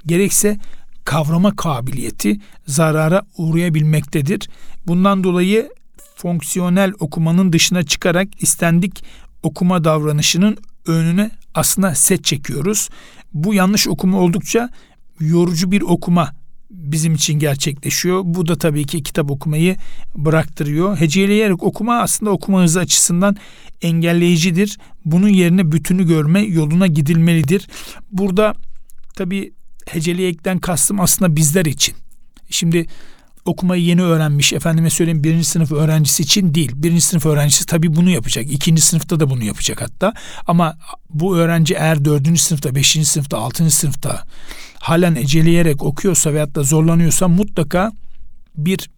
gerekse 0.06 0.58
kavrama 1.04 1.56
kabiliyeti 1.56 2.40
zarara 2.66 3.22
uğrayabilmektedir. 3.36 4.48
Bundan 4.86 5.24
dolayı 5.24 5.70
fonksiyonel 6.16 6.92
okumanın 7.00 7.52
dışına 7.52 7.82
çıkarak 7.82 8.42
istendik 8.42 9.04
okuma 9.42 9.84
davranışının 9.84 10.56
önüne 10.86 11.30
aslında 11.54 11.94
set 11.94 12.24
çekiyoruz. 12.24 12.88
Bu 13.34 13.54
yanlış 13.54 13.88
okuma 13.88 14.18
oldukça 14.18 14.68
yorucu 15.20 15.70
bir 15.70 15.82
okuma 15.82 16.34
bizim 16.72 17.14
için 17.14 17.38
gerçekleşiyor. 17.38 18.22
Bu 18.24 18.48
da 18.48 18.58
tabii 18.58 18.86
ki 18.86 19.02
kitap 19.02 19.30
okumayı 19.30 19.76
bıraktırıyor. 20.14 20.96
Heceleyerek 20.96 21.62
okuma 21.62 22.00
aslında 22.00 22.30
okuma 22.30 22.62
hızı 22.62 22.80
açısından 22.80 23.36
engelleyicidir. 23.82 24.78
Bunun 25.04 25.28
yerine 25.28 25.72
bütünü 25.72 26.06
görme 26.06 26.40
yoluna 26.40 26.86
gidilmelidir. 26.86 27.68
Burada 28.12 28.54
tabii 29.14 29.52
heceleyekten 29.86 30.58
kastım 30.58 31.00
aslında 31.00 31.36
bizler 31.36 31.64
için. 31.64 31.94
Şimdi 32.50 32.86
okumayı 33.44 33.82
yeni 33.82 34.02
öğrenmiş 34.02 34.52
efendime 34.52 34.90
söyleyeyim 34.90 35.24
birinci 35.24 35.44
sınıf 35.44 35.72
öğrencisi 35.72 36.22
için 36.22 36.54
değil. 36.54 36.72
Birinci 36.74 37.00
sınıf 37.00 37.26
öğrencisi 37.26 37.66
tabii 37.66 37.96
bunu 37.96 38.10
yapacak. 38.10 38.50
İkinci 38.50 38.82
sınıfta 38.82 39.20
da 39.20 39.30
bunu 39.30 39.44
yapacak 39.44 39.82
hatta. 39.82 40.12
Ama 40.46 40.78
bu 41.10 41.36
öğrenci 41.36 41.74
eğer 41.74 42.04
dördüncü 42.04 42.40
sınıfta, 42.40 42.74
beşinci 42.74 43.06
sınıfta, 43.06 43.38
altıncı 43.38 43.76
sınıfta 43.76 44.24
halen 44.82 45.14
eceleyerek 45.14 45.82
okuyorsa 45.82 46.34
veyahut 46.34 46.54
da 46.54 46.62
zorlanıyorsa 46.62 47.28
mutlaka 47.28 47.92
bir 48.56 48.90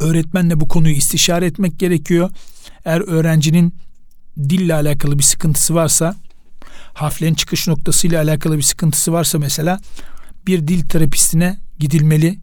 öğretmenle 0.00 0.60
bu 0.60 0.68
konuyu 0.68 0.94
istişare 0.94 1.46
etmek 1.46 1.78
gerekiyor. 1.78 2.30
Eğer 2.84 3.00
öğrencinin 3.00 3.74
dille 4.38 4.74
alakalı 4.74 5.18
bir 5.18 5.22
sıkıntısı 5.22 5.74
varsa, 5.74 6.16
harflerin 6.94 7.34
çıkış 7.34 7.68
noktasıyla 7.68 8.22
alakalı 8.22 8.56
bir 8.56 8.62
sıkıntısı 8.62 9.12
varsa 9.12 9.38
mesela 9.38 9.80
bir 10.46 10.68
dil 10.68 10.88
terapistine 10.88 11.58
gidilmeli. 11.78 12.38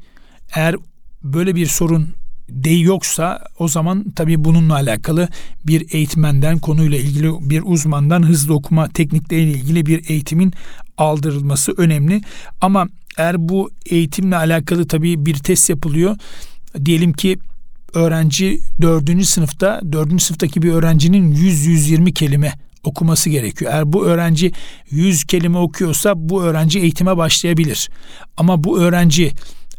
Eğer 0.56 0.76
böyle 1.24 1.56
bir 1.56 1.66
sorun 1.66 2.08
değil 2.50 2.86
yoksa 2.86 3.42
o 3.60 3.68
zaman 3.68 4.06
tabii 4.16 4.44
bununla 4.44 4.74
alakalı 4.74 5.30
bir 5.68 5.94
eğitmenden 5.94 6.60
konuyla 6.60 6.98
ilgili 6.98 7.50
bir 7.50 7.62
uzmandan 7.66 8.24
hızlı 8.24 8.54
okuma 8.54 8.88
teknikleriyle 8.90 9.52
ilgili 9.52 9.86
bir 9.86 10.10
eğitimin 10.10 10.54
aldırılması 10.98 11.74
önemli. 11.78 12.22
Ama 12.62 12.88
eğer 13.18 13.50
bu 13.50 13.72
eğitimle 13.86 14.36
alakalı 14.36 14.88
tabii 14.88 15.26
bir 15.26 15.36
test 15.36 15.70
yapılıyor. 15.70 16.18
Diyelim 16.86 17.14
ki 17.14 17.38
öğrenci 17.94 18.60
dördüncü 18.82 19.26
sınıfta 19.26 19.82
dördüncü 19.92 20.24
sınıftaki 20.24 20.62
bir 20.62 20.72
öğrencinin 20.72 21.36
100-120 21.36 22.14
kelime 22.14 22.54
okuması 22.84 23.30
gerekiyor. 23.30 23.72
Eğer 23.74 23.94
bu 23.94 24.06
öğrenci 24.06 24.52
100 24.92 25.24
kelime 25.24 25.58
okuyorsa 25.58 26.14
bu 26.16 26.44
öğrenci 26.44 26.80
eğitime 26.80 27.18
başlayabilir. 27.18 27.90
Ama 28.38 28.64
bu 28.64 28.80
öğrenci 28.80 29.32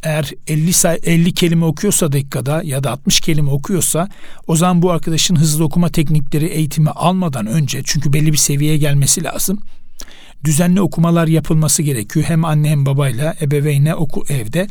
eğer 0.05 0.31
50 0.47 0.73
say 0.73 0.99
50 1.03 1.35
kelime 1.35 1.65
okuyorsa 1.65 2.13
dakikada 2.13 2.63
ya 2.65 2.85
da 2.85 2.91
60 2.91 3.21
kelime 3.21 3.51
okuyorsa 3.51 4.09
o 4.47 4.57
zaman 4.57 4.83
bu 4.83 4.91
arkadaşın 4.91 5.37
hızlı 5.37 5.65
okuma 5.65 5.89
teknikleri 5.89 6.47
eğitimi 6.47 6.91
almadan 6.91 7.47
önce 7.47 7.83
çünkü 7.85 8.13
belli 8.13 8.33
bir 8.33 8.37
seviyeye 8.37 8.77
gelmesi 8.77 9.25
lazım. 9.25 9.59
Düzenli 10.45 10.81
okumalar 10.81 11.27
yapılması 11.27 11.83
gerekiyor. 11.83 12.27
Hem 12.29 12.45
anne 12.45 12.71
hem 12.71 12.87
babayla 12.87 13.35
ebeveyne 13.41 13.95
oku 13.95 14.25
evde. 14.29 14.67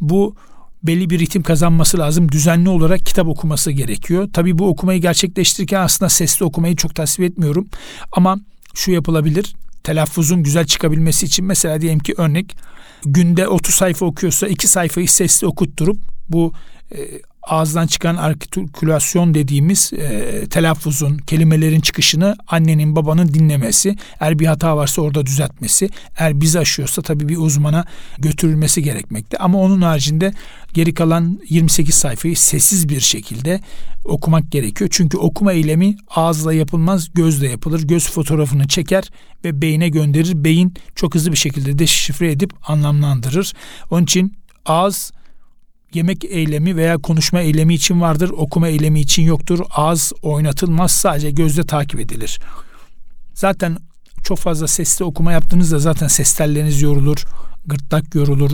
Bu 0.00 0.36
belli 0.82 1.10
bir 1.10 1.18
ritim 1.18 1.42
kazanması 1.42 1.98
lazım. 1.98 2.32
Düzenli 2.32 2.68
olarak 2.68 3.06
kitap 3.06 3.26
okuması 3.26 3.70
gerekiyor. 3.70 4.28
Tabii 4.32 4.58
bu 4.58 4.68
okumayı 4.68 5.00
gerçekleştirirken 5.00 5.80
aslında 5.80 6.08
sesli 6.08 6.44
okumayı 6.44 6.76
çok 6.76 6.94
tasvip 6.94 7.30
etmiyorum. 7.30 7.66
Ama 8.12 8.36
şu 8.74 8.92
yapılabilir. 8.92 9.54
Telaffuzun 9.84 10.42
güzel 10.42 10.66
çıkabilmesi 10.66 11.26
için 11.26 11.44
mesela 11.44 11.80
diyelim 11.80 11.98
ki 11.98 12.14
örnek 12.16 12.56
günde 13.04 13.48
30 13.48 13.74
sayfa 13.74 14.06
okuyorsa 14.06 14.48
2 14.48 14.68
sayfayı 14.68 15.08
sesli 15.08 15.46
okutturup 15.46 15.96
bu 16.28 16.52
e, 16.92 16.98
ağızdan 17.46 17.86
çıkan 17.86 18.16
artikülasyon 18.16 19.34
dediğimiz 19.34 19.92
e, 19.92 20.46
telaffuzun, 20.50 21.16
kelimelerin 21.16 21.80
çıkışını 21.80 22.36
annenin 22.48 22.96
babanın 22.96 23.28
dinlemesi. 23.34 23.96
Eğer 24.20 24.38
bir 24.38 24.46
hata 24.46 24.76
varsa 24.76 25.02
orada 25.02 25.26
düzeltmesi. 25.26 25.90
Eğer 26.18 26.40
bizi 26.40 26.58
aşıyorsa 26.58 27.02
tabii 27.02 27.28
bir 27.28 27.36
uzmana 27.36 27.84
götürülmesi 28.18 28.82
gerekmekte. 28.82 29.36
Ama 29.36 29.58
onun 29.58 29.82
haricinde 29.82 30.32
geri 30.72 30.94
kalan 30.94 31.40
28 31.48 31.94
sayfayı 31.94 32.36
sessiz 32.36 32.88
bir 32.88 33.00
şekilde 33.00 33.60
okumak 34.04 34.52
gerekiyor. 34.52 34.90
Çünkü 34.92 35.18
okuma 35.18 35.52
eylemi 35.52 35.96
ağızla 36.10 36.54
yapılmaz, 36.54 37.14
gözle 37.14 37.48
yapılır. 37.48 37.82
Göz 37.82 38.10
fotoğrafını 38.10 38.68
çeker 38.68 39.10
ve 39.44 39.62
beyine 39.62 39.88
gönderir. 39.88 40.44
Beyin 40.44 40.74
çok 40.94 41.14
hızlı 41.14 41.32
bir 41.32 41.36
şekilde 41.36 41.78
deşifre 41.78 42.30
edip 42.30 42.52
anlamlandırır. 42.68 43.52
Onun 43.90 44.02
için 44.02 44.36
ağız 44.66 45.12
yemek 45.96 46.24
eylemi 46.24 46.76
veya 46.76 46.98
konuşma 46.98 47.40
eylemi 47.40 47.74
için 47.74 48.00
vardır. 48.00 48.30
Okuma 48.36 48.68
eylemi 48.68 49.00
için 49.00 49.22
yoktur. 49.22 49.60
Ağız 49.70 50.12
oynatılmaz 50.22 50.92
sadece 50.92 51.30
gözle 51.30 51.62
takip 51.62 52.00
edilir. 52.00 52.40
Zaten 53.34 53.76
çok 54.24 54.38
fazla 54.38 54.68
sesli 54.68 55.04
okuma 55.04 55.32
yaptığınızda 55.32 55.78
zaten 55.78 56.08
ses 56.08 56.34
telleriniz 56.34 56.82
yorulur, 56.82 57.24
gırtlak 57.66 58.14
yorulur, 58.14 58.50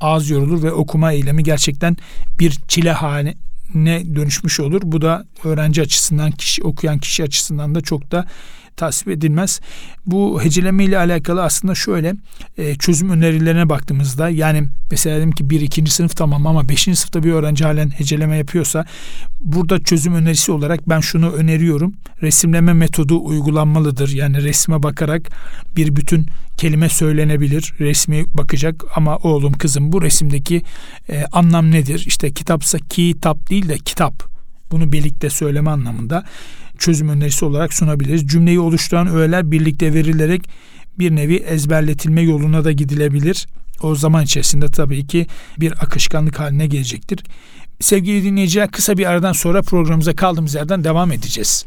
ağız 0.00 0.30
yorulur 0.30 0.62
ve 0.62 0.72
okuma 0.72 1.12
eylemi 1.12 1.42
gerçekten 1.42 1.96
bir 2.38 2.58
çile 2.68 2.92
haline 2.92 4.14
dönüşmüş 4.14 4.60
olur. 4.60 4.80
Bu 4.84 5.02
da 5.02 5.24
öğrenci 5.44 5.82
açısından, 5.82 6.30
kişi 6.30 6.62
okuyan 6.62 6.98
kişi 6.98 7.22
açısından 7.22 7.74
da 7.74 7.80
çok 7.80 8.10
da 8.10 8.26
tasvip 8.76 9.08
edilmez. 9.08 9.60
Bu 10.06 10.42
heceleme 10.42 10.84
ile 10.84 10.98
alakalı 10.98 11.42
aslında 11.42 11.74
şöyle 11.74 12.14
e, 12.58 12.74
çözüm 12.74 13.10
önerilerine 13.10 13.68
baktığımızda 13.68 14.28
yani 14.28 14.68
mesela 14.90 15.18
dedim 15.18 15.32
ki 15.32 15.50
bir 15.50 15.60
ikinci 15.60 15.90
sınıf 15.90 16.16
tamam 16.16 16.46
ama 16.46 16.68
beşinci 16.68 16.96
sınıfta 16.96 17.22
bir 17.22 17.32
öğrenci 17.32 17.64
halen 17.64 17.90
heceleme 17.90 18.36
yapıyorsa 18.36 18.84
burada 19.40 19.78
çözüm 19.78 20.14
önerisi 20.14 20.52
olarak 20.52 20.88
ben 20.88 21.00
şunu 21.00 21.30
öneriyorum. 21.30 21.94
Resimleme 22.22 22.72
metodu 22.72 23.24
uygulanmalıdır. 23.24 24.08
Yani 24.08 24.42
resme 24.42 24.82
bakarak 24.82 25.22
bir 25.76 25.96
bütün 25.96 26.26
kelime 26.56 26.88
söylenebilir. 26.88 27.74
Resmi 27.80 28.24
bakacak 28.34 28.84
ama 28.94 29.16
oğlum 29.16 29.52
kızım 29.52 29.92
bu 29.92 30.02
resimdeki 30.02 30.62
e, 31.08 31.24
anlam 31.32 31.70
nedir? 31.70 32.04
İşte 32.06 32.32
kitapsa 32.32 32.78
kitap 32.88 33.50
değil 33.50 33.68
de 33.68 33.78
kitap. 33.78 34.30
Bunu 34.70 34.92
birlikte 34.92 35.30
söyleme 35.30 35.70
anlamında 35.70 36.24
çözüm 36.80 37.08
önerisi 37.08 37.44
olarak 37.44 37.72
sunabiliriz. 37.72 38.26
Cümleyi 38.26 38.60
oluşturan 38.60 39.14
öğeler 39.14 39.50
birlikte 39.50 39.94
verilerek 39.94 40.48
bir 40.98 41.16
nevi 41.16 41.36
ezberletilme 41.36 42.20
yoluna 42.22 42.64
da 42.64 42.72
gidilebilir. 42.72 43.46
O 43.82 43.94
zaman 43.94 44.24
içerisinde 44.24 44.66
tabii 44.66 45.06
ki 45.06 45.26
bir 45.60 45.72
akışkanlık 45.72 46.40
haline 46.40 46.66
gelecektir. 46.66 47.20
Sevgili 47.80 48.24
dinleyiciler 48.24 48.70
kısa 48.70 48.98
bir 48.98 49.06
aradan 49.06 49.32
sonra 49.32 49.62
programımıza 49.62 50.16
kaldığımız 50.16 50.54
yerden 50.54 50.84
devam 50.84 51.12
edeceğiz. 51.12 51.66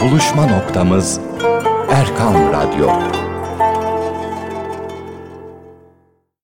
Buluşma 0.00 0.46
noktamız 0.46 1.20
Erkan 1.90 2.52
Radyo. 2.52 2.88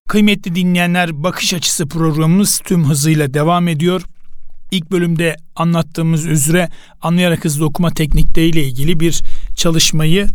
Kıymetli 0.09 0.55
dinleyenler 0.55 1.23
Bakış 1.23 1.55
Açısı 1.55 1.89
programımız 1.89 2.61
tüm 2.65 2.85
hızıyla 2.85 3.35
devam 3.35 3.69
ediyor. 3.69 4.03
İlk 4.71 4.91
bölümde 4.91 5.37
anlattığımız 5.57 6.27
üzere 6.27 6.69
anlayarak 7.03 7.45
hızlı 7.45 7.65
okuma 7.65 7.91
teknikleriyle 7.91 8.65
ilgili 8.65 9.01
bir 9.01 9.23
çalışmayı 9.57 10.29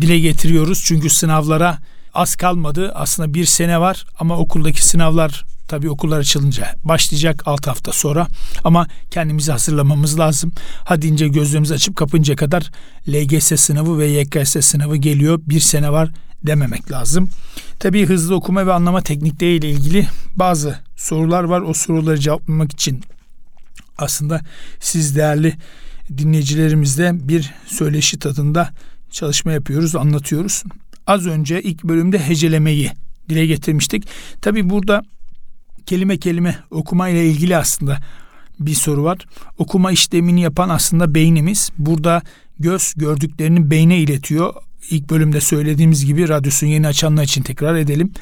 dile 0.00 0.18
getiriyoruz. 0.18 0.82
Çünkü 0.84 1.10
sınavlara 1.10 1.78
az 2.14 2.36
kalmadı. 2.36 2.92
Aslında 2.94 3.34
bir 3.34 3.44
sene 3.44 3.80
var 3.80 4.06
ama 4.18 4.36
okuldaki 4.36 4.86
sınavlar 4.86 5.44
tabii 5.68 5.90
okullar 5.90 6.18
açılınca 6.18 6.74
başlayacak 6.84 7.42
6 7.46 7.70
hafta 7.70 7.92
sonra. 7.92 8.26
Ama 8.64 8.86
kendimizi 9.10 9.52
hazırlamamız 9.52 10.18
lazım. 10.18 10.52
Hadi 10.84 11.06
ince 11.06 11.28
gözlerimizi 11.28 11.74
açıp 11.74 11.96
kapınca 11.96 12.36
kadar 12.36 12.70
LGS 13.08 13.60
sınavı 13.60 13.98
ve 13.98 14.06
YKS 14.06 14.56
sınavı 14.60 14.96
geliyor. 14.96 15.40
Bir 15.46 15.60
sene 15.60 15.92
var 15.92 16.10
dememek 16.46 16.92
lazım. 16.92 17.30
Tabii 17.78 18.06
hızlı 18.06 18.34
okuma 18.34 18.66
ve 18.66 18.72
anlama 18.72 19.00
teknikleriyle 19.00 19.70
ilgili 19.70 20.06
bazı 20.36 20.78
sorular 20.96 21.44
var. 21.44 21.60
O 21.60 21.74
soruları 21.74 22.18
cevaplamak 22.18 22.72
için 22.72 23.04
aslında 24.02 24.40
siz 24.80 25.16
değerli 25.16 25.54
dinleyicilerimizle 26.18 27.28
bir 27.28 27.54
söyleşi 27.66 28.18
tadında 28.18 28.70
çalışma 29.10 29.52
yapıyoruz, 29.52 29.96
anlatıyoruz. 29.96 30.64
Az 31.06 31.26
önce 31.26 31.62
ilk 31.62 31.84
bölümde 31.84 32.28
hecelemeyi 32.28 32.90
dile 33.28 33.46
getirmiştik. 33.46 34.08
Tabi 34.42 34.70
burada 34.70 35.02
kelime 35.86 36.16
kelime 36.16 36.58
okuma 36.70 37.08
ile 37.08 37.26
ilgili 37.26 37.56
aslında 37.56 37.98
bir 38.60 38.74
soru 38.74 39.04
var. 39.04 39.18
Okuma 39.58 39.92
işlemini 39.92 40.40
yapan 40.40 40.68
aslında 40.68 41.14
beynimiz. 41.14 41.70
Burada 41.78 42.22
göz 42.58 42.94
gördüklerini 42.96 43.70
beyne 43.70 43.98
iletiyor. 43.98 44.54
İlk 44.90 45.10
bölümde 45.10 45.40
söylediğimiz 45.40 46.06
gibi 46.06 46.28
radyosunu 46.28 46.70
yeni 46.70 46.86
açanlar 46.86 47.24
için 47.24 47.42
tekrar 47.42 47.74
edelim. 47.74 48.12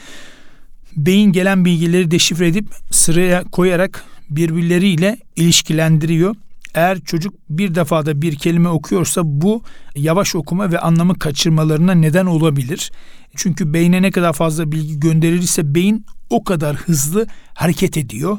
Beyin 0.96 1.32
gelen 1.32 1.64
bilgileri 1.64 2.10
deşifre 2.10 2.48
edip 2.48 2.66
sıraya 2.90 3.44
koyarak 3.44 4.04
birbirleriyle 4.30 5.18
ilişkilendiriyor. 5.36 6.36
Eğer 6.74 7.00
çocuk 7.00 7.34
bir 7.50 7.74
defada 7.74 8.22
bir 8.22 8.34
kelime 8.34 8.68
okuyorsa 8.68 9.20
bu 9.24 9.62
yavaş 9.96 10.34
okuma 10.34 10.72
ve 10.72 10.78
anlamı 10.78 11.18
kaçırmalarına 11.18 11.92
neden 11.92 12.26
olabilir. 12.26 12.92
Çünkü 13.36 13.72
beyne 13.72 14.02
ne 14.02 14.10
kadar 14.10 14.32
fazla 14.32 14.72
bilgi 14.72 15.00
gönderilirse 15.00 15.74
beyin 15.74 16.06
o 16.30 16.44
kadar 16.44 16.76
hızlı 16.76 17.26
hareket 17.54 17.96
ediyor. 17.96 18.38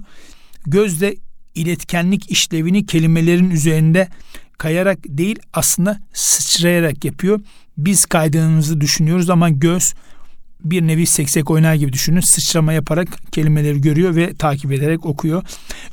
Gözde 0.65 1.15
iletkenlik 1.55 2.31
işlevini 2.31 2.85
kelimelerin 2.85 3.49
üzerinde 3.49 4.07
kayarak 4.57 4.99
değil 5.07 5.39
aslında 5.53 5.99
sıçrayarak 6.13 7.05
yapıyor. 7.05 7.39
Biz 7.77 8.05
kaydığımızı 8.05 8.81
düşünüyoruz 8.81 9.29
ama 9.29 9.49
göz 9.49 9.93
bir 10.63 10.81
nevi 10.81 11.05
seksek 11.05 11.51
oynar 11.51 11.75
gibi 11.75 11.93
düşünün. 11.93 12.19
Sıçrama 12.19 12.73
yaparak 12.73 13.07
kelimeleri 13.31 13.81
görüyor 13.81 14.15
ve 14.15 14.33
takip 14.33 14.71
ederek 14.71 15.05
okuyor. 15.05 15.43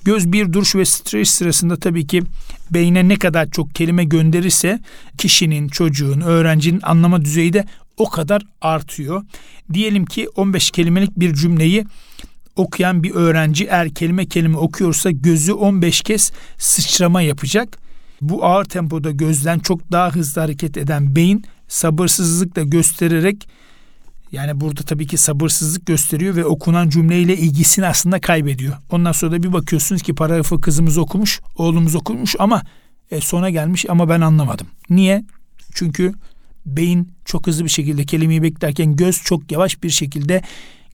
Göz 0.05 0.33
bir 0.33 0.53
duruş 0.53 0.77
ve 0.77 0.85
stres 0.85 1.31
sırasında 1.31 1.77
tabii 1.77 2.07
ki 2.07 2.23
beyne 2.71 3.09
ne 3.09 3.17
kadar 3.17 3.51
çok 3.51 3.75
kelime 3.75 4.05
gönderirse 4.05 4.81
kişinin, 5.19 5.69
çocuğun, 5.69 6.21
öğrencinin 6.21 6.81
anlama 6.83 7.25
düzeyi 7.25 7.53
de 7.53 7.65
o 7.97 8.11
kadar 8.11 8.43
artıyor. 8.61 9.25
Diyelim 9.73 10.07
ki 10.07 10.29
15 10.29 10.71
kelimelik 10.71 11.21
bir 11.21 11.35
cümleyi 11.35 11.85
okuyan 12.57 13.03
bir 13.03 13.11
öğrenci 13.11 13.65
eğer 13.65 13.95
kelime 13.95 14.27
kelime 14.27 14.57
okuyorsa 14.57 15.11
gözü 15.11 15.53
15 15.53 16.01
kez 16.01 16.33
sıçrama 16.59 17.23
yapacak. 17.23 17.79
Bu 18.21 18.45
ağır 18.45 18.65
tempoda 18.65 19.11
gözden 19.11 19.59
çok 19.59 19.93
daha 19.93 20.11
hızlı 20.11 20.41
hareket 20.41 20.77
eden 20.77 21.17
beyin 21.17 21.45
sabırsızlıkla 21.69 22.63
göstererek 22.63 23.49
yani 24.33 24.61
burada 24.61 24.83
tabii 24.83 25.07
ki 25.07 25.19
sabırsızlık 25.19 25.87
gösteriyor 25.87 26.37
ve 26.37 26.45
okunan 26.45 26.89
cümleyle 26.89 27.37
ilgisini 27.37 27.87
aslında 27.87 28.21
kaybediyor. 28.21 28.77
Ondan 28.91 29.13
sonra 29.13 29.33
da 29.33 29.43
bir 29.43 29.53
bakıyorsunuz 29.53 30.03
ki 30.03 30.15
paragrafı 30.15 30.61
kızımız 30.61 30.99
okumuş, 30.99 31.41
oğlumuz 31.57 31.95
okumuş 31.95 32.37
ama 32.39 32.63
e, 33.11 33.21
sona 33.21 33.51
gelmiş 33.51 33.87
ama 33.89 34.09
ben 34.09 34.21
anlamadım. 34.21 34.67
Niye? 34.91 35.25
Çünkü 35.75 36.13
beyin 36.67 37.13
çok 37.25 37.47
hızlı 37.47 37.65
bir 37.65 37.71
şekilde 37.71 38.05
kelimeyi 38.05 38.43
beklerken 38.43 38.97
göz 38.97 39.23
çok 39.23 39.53
yavaş 39.53 39.83
bir 39.83 39.91
şekilde 39.91 40.43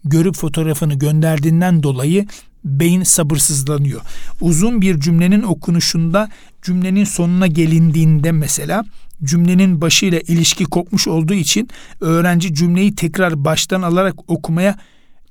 görüp 0.04 0.34
fotoğrafını 0.34 0.94
gönderdiğinden 0.94 1.82
dolayı 1.82 2.26
beyin 2.64 3.02
sabırsızlanıyor. 3.02 4.00
Uzun 4.40 4.80
bir 4.80 5.00
cümlenin 5.00 5.42
okunuşunda 5.42 6.28
cümlenin 6.62 7.04
sonuna 7.04 7.46
gelindiğinde 7.46 8.32
mesela 8.32 8.84
cümlenin 9.24 9.80
başıyla 9.80 10.20
ilişki 10.20 10.64
kopmuş 10.64 11.08
olduğu 11.08 11.34
için 11.34 11.68
öğrenci 12.00 12.54
cümleyi 12.54 12.94
tekrar 12.94 13.44
baştan 13.44 13.82
alarak 13.82 14.30
okumaya 14.30 14.76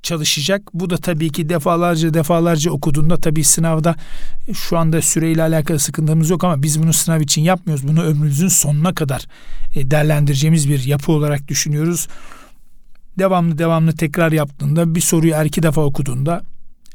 çalışacak. 0.02 0.62
Bu 0.74 0.90
da 0.90 0.96
tabii 0.96 1.32
ki 1.32 1.48
defalarca 1.48 2.14
defalarca 2.14 2.70
okuduğunda 2.70 3.16
tabii 3.16 3.44
sınavda 3.44 3.94
şu 4.54 4.78
anda 4.78 5.02
süreyle 5.02 5.42
alakalı 5.42 5.78
sıkıntımız 5.78 6.30
yok 6.30 6.44
ama 6.44 6.62
biz 6.62 6.82
bunu 6.82 6.92
sınav 6.92 7.20
için 7.20 7.42
yapmıyoruz. 7.42 7.88
Bunu 7.88 8.02
ömrümüzün 8.02 8.48
sonuna 8.48 8.94
kadar 8.94 9.26
e, 9.74 9.90
değerlendireceğimiz 9.90 10.68
bir 10.68 10.84
yapı 10.84 11.12
olarak 11.12 11.48
düşünüyoruz. 11.48 12.08
Devamlı 13.18 13.58
devamlı 13.58 13.92
tekrar 13.92 14.32
yaptığında 14.32 14.94
bir 14.94 15.00
soruyu 15.00 15.32
er 15.32 15.44
iki 15.44 15.62
defa 15.62 15.80
okuduğunda 15.80 16.42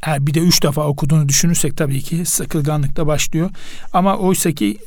eğer 0.03 0.27
bir 0.27 0.33
de 0.33 0.39
üç 0.39 0.63
defa 0.63 0.87
okuduğunu 0.87 1.29
düşünürsek 1.29 1.77
tabii 1.77 2.01
ki 2.01 2.25
sıkılganlık 2.25 2.95
da 2.95 3.07
başlıyor. 3.07 3.49
Ama 3.93 4.17
oysa 4.17 4.51
ki 4.51 4.77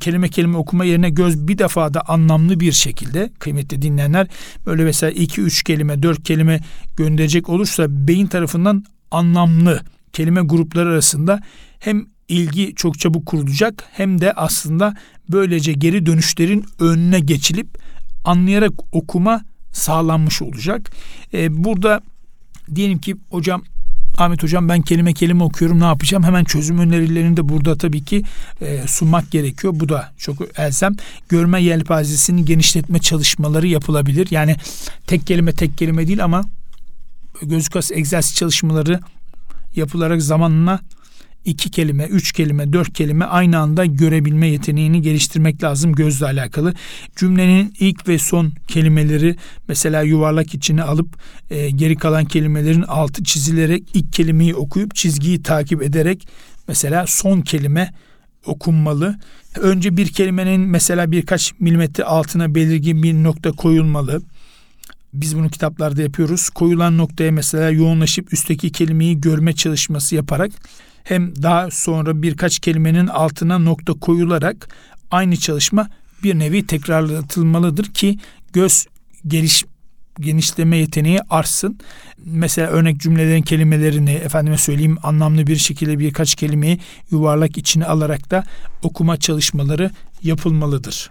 kelime 0.00 0.28
kelime 0.28 0.56
okuma 0.56 0.84
yerine 0.84 1.10
göz 1.10 1.48
bir 1.48 1.58
defa 1.58 1.94
da 1.94 2.00
anlamlı 2.08 2.60
bir 2.60 2.72
şekilde 2.72 3.30
kıymetli 3.38 3.82
dinleyenler 3.82 4.26
böyle 4.66 4.84
mesela 4.84 5.10
iki 5.10 5.40
üç 5.40 5.62
kelime 5.62 6.02
dört 6.02 6.24
kelime 6.24 6.60
gönderecek 6.96 7.48
olursa 7.48 7.86
beyin 7.88 8.26
tarafından 8.26 8.84
anlamlı 9.10 9.80
kelime 10.12 10.40
grupları 10.40 10.88
arasında 10.88 11.40
hem 11.78 12.06
ilgi 12.28 12.74
çok 12.74 12.98
çabuk 12.98 13.26
kurulacak 13.26 13.84
hem 13.92 14.20
de 14.20 14.32
aslında 14.32 14.94
böylece 15.28 15.72
geri 15.72 16.06
dönüşlerin 16.06 16.64
önüne 16.80 17.20
geçilip 17.20 17.78
anlayarak 18.24 18.72
okuma 18.92 19.44
sağlanmış 19.72 20.42
olacak. 20.42 20.90
Ee, 21.34 21.64
burada 21.64 22.00
diyelim 22.74 22.98
ki 22.98 23.16
hocam 23.30 23.62
Ahmet 24.18 24.42
Hocam 24.42 24.68
ben 24.68 24.82
kelime 24.82 25.14
kelime 25.14 25.44
okuyorum 25.44 25.80
ne 25.80 25.84
yapacağım? 25.84 26.24
Hemen 26.24 26.44
çözüm 26.44 26.78
önerilerini 26.78 27.36
de 27.36 27.48
burada 27.48 27.76
tabii 27.76 28.04
ki 28.04 28.22
e, 28.60 28.86
sunmak 28.86 29.30
gerekiyor. 29.30 29.72
Bu 29.76 29.88
da 29.88 30.12
çok 30.18 30.58
elzem. 30.58 30.96
Görme 31.28 31.62
yelpazesini 31.62 32.44
genişletme 32.44 32.98
çalışmaları 32.98 33.66
yapılabilir. 33.66 34.28
Yani 34.30 34.56
tek 35.06 35.26
kelime 35.26 35.52
tek 35.52 35.78
kelime 35.78 36.06
değil 36.06 36.24
ama 36.24 36.44
gözlük 37.42 37.76
arası 37.76 37.94
egzersiz 37.94 38.34
çalışmaları 38.34 39.00
yapılarak 39.76 40.22
zamanla 40.22 40.80
iki 41.44 41.70
kelime, 41.70 42.04
üç 42.04 42.32
kelime, 42.32 42.72
dört 42.72 42.92
kelime 42.92 43.24
aynı 43.24 43.58
anda 43.58 43.84
görebilme 43.84 44.48
yeteneğini 44.48 45.02
geliştirmek 45.02 45.62
lazım 45.62 45.92
gözle 45.92 46.26
alakalı. 46.26 46.74
Cümlenin 47.16 47.74
ilk 47.80 48.08
ve 48.08 48.18
son 48.18 48.52
kelimeleri 48.68 49.36
mesela 49.68 50.02
yuvarlak 50.02 50.54
içine 50.54 50.82
alıp 50.82 51.16
e, 51.50 51.70
geri 51.70 51.96
kalan 51.96 52.24
kelimelerin 52.24 52.82
altı 52.82 53.24
çizilerek 53.24 53.82
ilk 53.94 54.12
kelimeyi 54.12 54.54
okuyup 54.54 54.94
çizgiyi 54.94 55.42
takip 55.42 55.82
ederek 55.82 56.28
mesela 56.68 57.04
son 57.08 57.40
kelime 57.40 57.92
okunmalı. 58.46 59.18
Önce 59.56 59.96
bir 59.96 60.08
kelimenin 60.08 60.60
mesela 60.60 61.12
birkaç 61.12 61.52
milimetre 61.60 62.04
altına 62.04 62.54
belirgin 62.54 63.02
bir 63.02 63.14
nokta 63.14 63.52
koyulmalı. 63.52 64.22
Biz 65.14 65.36
bunu 65.36 65.48
kitaplarda 65.48 66.02
yapıyoruz. 66.02 66.50
Koyulan 66.50 66.98
noktaya 66.98 67.32
mesela 67.32 67.70
yoğunlaşıp 67.70 68.32
üstteki 68.32 68.72
kelimeyi 68.72 69.20
görme 69.20 69.52
çalışması 69.52 70.14
yaparak 70.14 70.52
hem 71.04 71.42
daha 71.42 71.70
sonra 71.70 72.22
birkaç 72.22 72.58
kelimenin 72.58 73.06
altına 73.06 73.58
nokta 73.58 73.92
koyularak 73.92 74.68
aynı 75.10 75.36
çalışma 75.36 75.88
bir 76.22 76.38
nevi 76.38 76.66
tekrarlatılmalıdır 76.66 77.84
ki 77.84 78.18
göz 78.52 78.86
geliş 79.26 79.64
genişleme 80.20 80.76
yeteneği 80.76 81.20
artsın. 81.30 81.78
Mesela 82.24 82.68
örnek 82.68 83.00
cümlelerin 83.00 83.42
kelimelerini 83.42 84.10
efendime 84.12 84.58
söyleyeyim 84.58 84.98
anlamlı 85.02 85.46
bir 85.46 85.56
şekilde 85.56 85.98
birkaç 85.98 86.34
kelimeyi 86.34 86.80
yuvarlak 87.10 87.58
içine 87.58 87.84
alarak 87.84 88.30
da 88.30 88.44
okuma 88.82 89.16
çalışmaları 89.16 89.90
yapılmalıdır. 90.22 91.10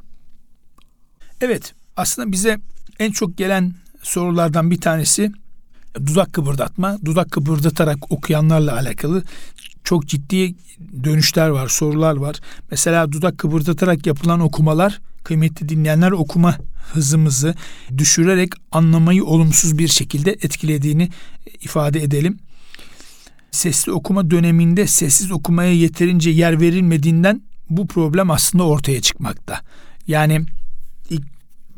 Evet 1.42 1.74
aslında 1.98 2.32
bize 2.32 2.60
en 3.00 3.12
çok 3.12 3.38
gelen 3.38 3.74
sorulardan 4.02 4.72
bir 4.72 4.82
tanesi 4.82 5.32
dudak 6.06 6.34
kıpırdatma. 6.34 6.98
Dudak 7.06 7.32
kıpırdatarak 7.32 8.12
okuyanlarla 8.12 8.74
alakalı 8.74 9.24
çok 9.88 10.08
ciddi 10.08 10.56
dönüşler 11.04 11.50
var, 11.50 11.68
sorular 11.68 12.16
var. 12.16 12.36
Mesela 12.72 13.12
dudak 13.12 13.38
kıpırdatarak 13.38 14.08
yapılan 14.08 14.40
okumalar 14.40 15.00
kıymetli 15.24 15.70
dinleyenler 15.70 16.12
okuma 16.12 16.58
hızımızı 16.94 17.56
düşürerek 17.98 18.50
anlamayı 18.72 19.26
olumsuz 19.26 19.78
bir 19.78 19.88
şekilde 19.88 20.32
etkilediğini 20.32 21.10
ifade 21.62 22.04
edelim. 22.04 22.40
Sesli 23.52 23.92
okuma 23.92 24.32
döneminde 24.32 24.88
sessiz 24.88 25.32
okumaya 25.32 25.74
yeterince 25.74 26.30
yer 26.30 26.62
verilmediğinden 26.62 27.42
bu 27.70 27.88
problem 27.88 28.32
aslında 28.32 28.64
ortaya 28.64 29.02
çıkmakta. 29.02 29.62
Yani 30.08 30.46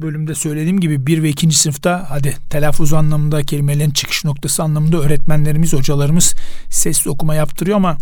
bölümde 0.01 0.35
söylediğim 0.35 0.79
gibi 0.79 1.07
bir 1.07 1.23
ve 1.23 1.29
ikinci 1.29 1.57
sınıfta 1.57 2.05
hadi 2.09 2.37
telaffuz 2.49 2.93
anlamında 2.93 3.43
kelimelerin 3.43 3.91
çıkış 3.91 4.25
noktası 4.25 4.63
anlamında 4.63 4.97
öğretmenlerimiz, 4.97 5.73
hocalarımız 5.73 6.35
sesli 6.69 7.09
okuma 7.09 7.35
yaptırıyor 7.35 7.77
ama 7.77 7.97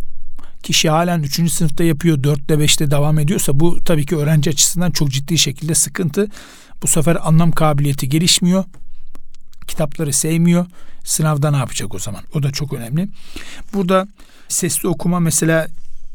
kişi 0.63 0.89
halen 0.89 1.23
3. 1.23 1.51
sınıfta 1.51 1.83
yapıyor 1.83 2.17
4'te 2.17 2.53
5'te 2.53 2.91
devam 2.91 3.19
ediyorsa 3.19 3.59
bu 3.59 3.83
tabii 3.83 4.05
ki 4.05 4.17
öğrenci 4.17 4.49
açısından 4.49 4.91
çok 4.91 5.11
ciddi 5.11 5.37
şekilde 5.37 5.75
sıkıntı. 5.75 6.27
Bu 6.83 6.87
sefer 6.87 7.17
anlam 7.27 7.51
kabiliyeti 7.51 8.09
gelişmiyor. 8.09 8.63
Kitapları 9.67 10.13
sevmiyor. 10.13 10.65
Sınavda 11.03 11.51
ne 11.51 11.57
yapacak 11.57 11.95
o 11.95 11.99
zaman? 11.99 12.21
O 12.33 12.43
da 12.43 12.51
çok 12.51 12.73
önemli. 12.73 13.07
Burada 13.73 14.07
sesli 14.47 14.87
okuma 14.87 15.19
mesela 15.19 15.67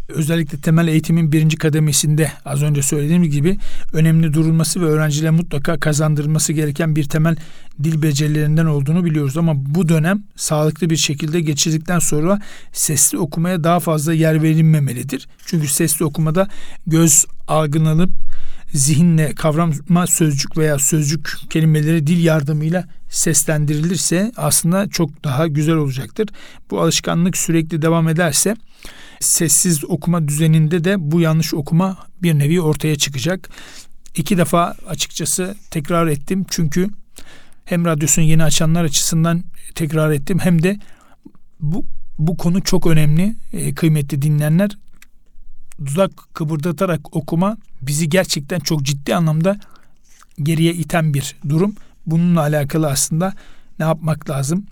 özellikle 0.08 0.58
temel 0.58 0.88
eğitimin 0.88 1.32
birinci 1.32 1.56
kademesinde 1.56 2.32
az 2.44 2.62
önce 2.62 2.82
söylediğim 2.82 3.22
gibi 3.22 3.58
önemli 3.92 4.32
durulması 4.32 4.80
ve 4.80 4.84
öğrencilere 4.84 5.30
mutlaka 5.30 5.80
kazandırılması 5.80 6.52
gereken 6.52 6.96
bir 6.96 7.04
temel 7.04 7.36
dil 7.84 8.02
becerilerinden 8.02 8.66
olduğunu 8.66 9.04
biliyoruz. 9.04 9.36
Ama 9.36 9.52
bu 9.56 9.88
dönem 9.88 10.22
sağlıklı 10.36 10.90
bir 10.90 10.96
şekilde 10.96 11.40
geçirdikten 11.40 11.98
sonra 11.98 12.40
sesli 12.72 13.18
okumaya 13.18 13.64
daha 13.64 13.80
fazla 13.80 14.14
yer 14.14 14.42
verilmemelidir. 14.42 15.28
Çünkü 15.46 15.68
sesli 15.68 16.04
okumada 16.04 16.48
göz 16.86 17.26
algılanıp 17.48 18.10
zihinle 18.72 19.34
kavrama 19.34 20.06
sözcük 20.06 20.56
veya 20.56 20.78
sözcük 20.78 21.36
kelimeleri 21.50 22.06
dil 22.06 22.24
yardımıyla 22.24 22.84
seslendirilirse 23.10 24.32
aslında 24.36 24.88
çok 24.88 25.24
daha 25.24 25.46
güzel 25.46 25.74
olacaktır. 25.74 26.28
Bu 26.70 26.80
alışkanlık 26.80 27.36
sürekli 27.36 27.82
devam 27.82 28.08
ederse 28.08 28.56
sessiz 29.22 29.84
okuma 29.84 30.28
düzeninde 30.28 30.84
de 30.84 30.96
bu 30.98 31.20
yanlış 31.20 31.54
okuma 31.54 31.96
bir 32.22 32.38
nevi 32.38 32.60
ortaya 32.60 32.96
çıkacak. 32.96 33.50
İki 34.16 34.38
defa 34.38 34.74
açıkçası 34.88 35.56
tekrar 35.70 36.06
ettim 36.06 36.46
çünkü 36.50 36.88
hem 37.64 37.84
radyosunu 37.84 38.24
yeni 38.24 38.44
açanlar 38.44 38.84
açısından 38.84 39.44
tekrar 39.74 40.10
ettim 40.10 40.38
hem 40.38 40.62
de 40.62 40.78
bu 41.60 41.86
bu 42.18 42.36
konu 42.36 42.62
çok 42.62 42.86
önemli 42.86 43.36
e, 43.52 43.74
kıymetli 43.74 44.22
dinleyenler. 44.22 44.70
Dudak 45.86 46.10
kıpırdatarak 46.34 47.16
okuma 47.16 47.56
bizi 47.82 48.08
gerçekten 48.08 48.60
çok 48.60 48.82
ciddi 48.82 49.14
anlamda 49.14 49.60
geriye 50.42 50.74
iten 50.74 51.14
bir 51.14 51.36
durum. 51.48 51.74
Bununla 52.06 52.40
alakalı 52.40 52.90
aslında 52.90 53.34
ne 53.78 53.84
yapmak 53.84 54.30
lazım? 54.30 54.66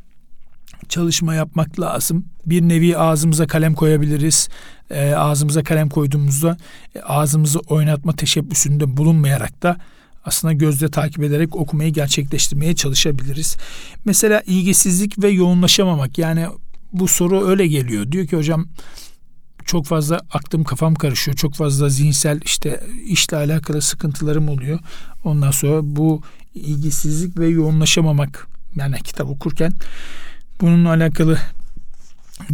Çalışma 0.89 1.35
yapmak 1.35 1.81
lazım. 1.81 2.25
Bir 2.47 2.63
nevi 2.63 2.99
ağzımıza 2.99 3.47
kalem 3.47 3.75
koyabiliriz. 3.75 4.49
E, 4.91 5.15
ağzımıza 5.15 5.63
kalem 5.63 5.89
koyduğumuzda 5.89 6.57
e, 6.95 7.01
ağzımızı 7.01 7.59
oynatma 7.59 8.13
teşebbüsünde 8.13 8.97
bulunmayarak 8.97 9.63
da 9.63 9.77
aslında 10.25 10.53
gözle 10.53 10.91
takip 10.91 11.23
ederek 11.23 11.57
okumayı 11.57 11.93
gerçekleştirmeye 11.93 12.75
çalışabiliriz. 12.75 13.57
Mesela 14.05 14.43
ilgisizlik 14.47 15.23
ve 15.23 15.29
yoğunlaşamamak 15.29 16.19
yani 16.19 16.47
bu 16.93 17.09
soru 17.09 17.49
öyle 17.49 17.67
geliyor. 17.67 18.13
Diyor 18.13 18.27
ki 18.27 18.37
hocam 18.37 18.67
çok 19.65 19.87
fazla 19.87 20.21
aklım 20.33 20.65
kafam 20.65 20.95
karışıyor. 20.95 21.37
Çok 21.37 21.55
fazla 21.55 21.89
zihinsel 21.89 22.41
işte 22.45 22.81
işle 23.07 23.37
alakalı 23.37 23.83
sıkıntılarım 23.83 24.49
oluyor. 24.49 24.79
Ondan 25.25 25.51
sonra 25.51 25.81
bu 25.83 26.23
ilgisizlik 26.55 27.39
ve 27.39 27.49
yoğunlaşamamak 27.49 28.49
yani 28.77 28.97
kitap 29.03 29.29
okurken 29.31 29.73
bununla 30.61 30.89
alakalı 30.89 31.39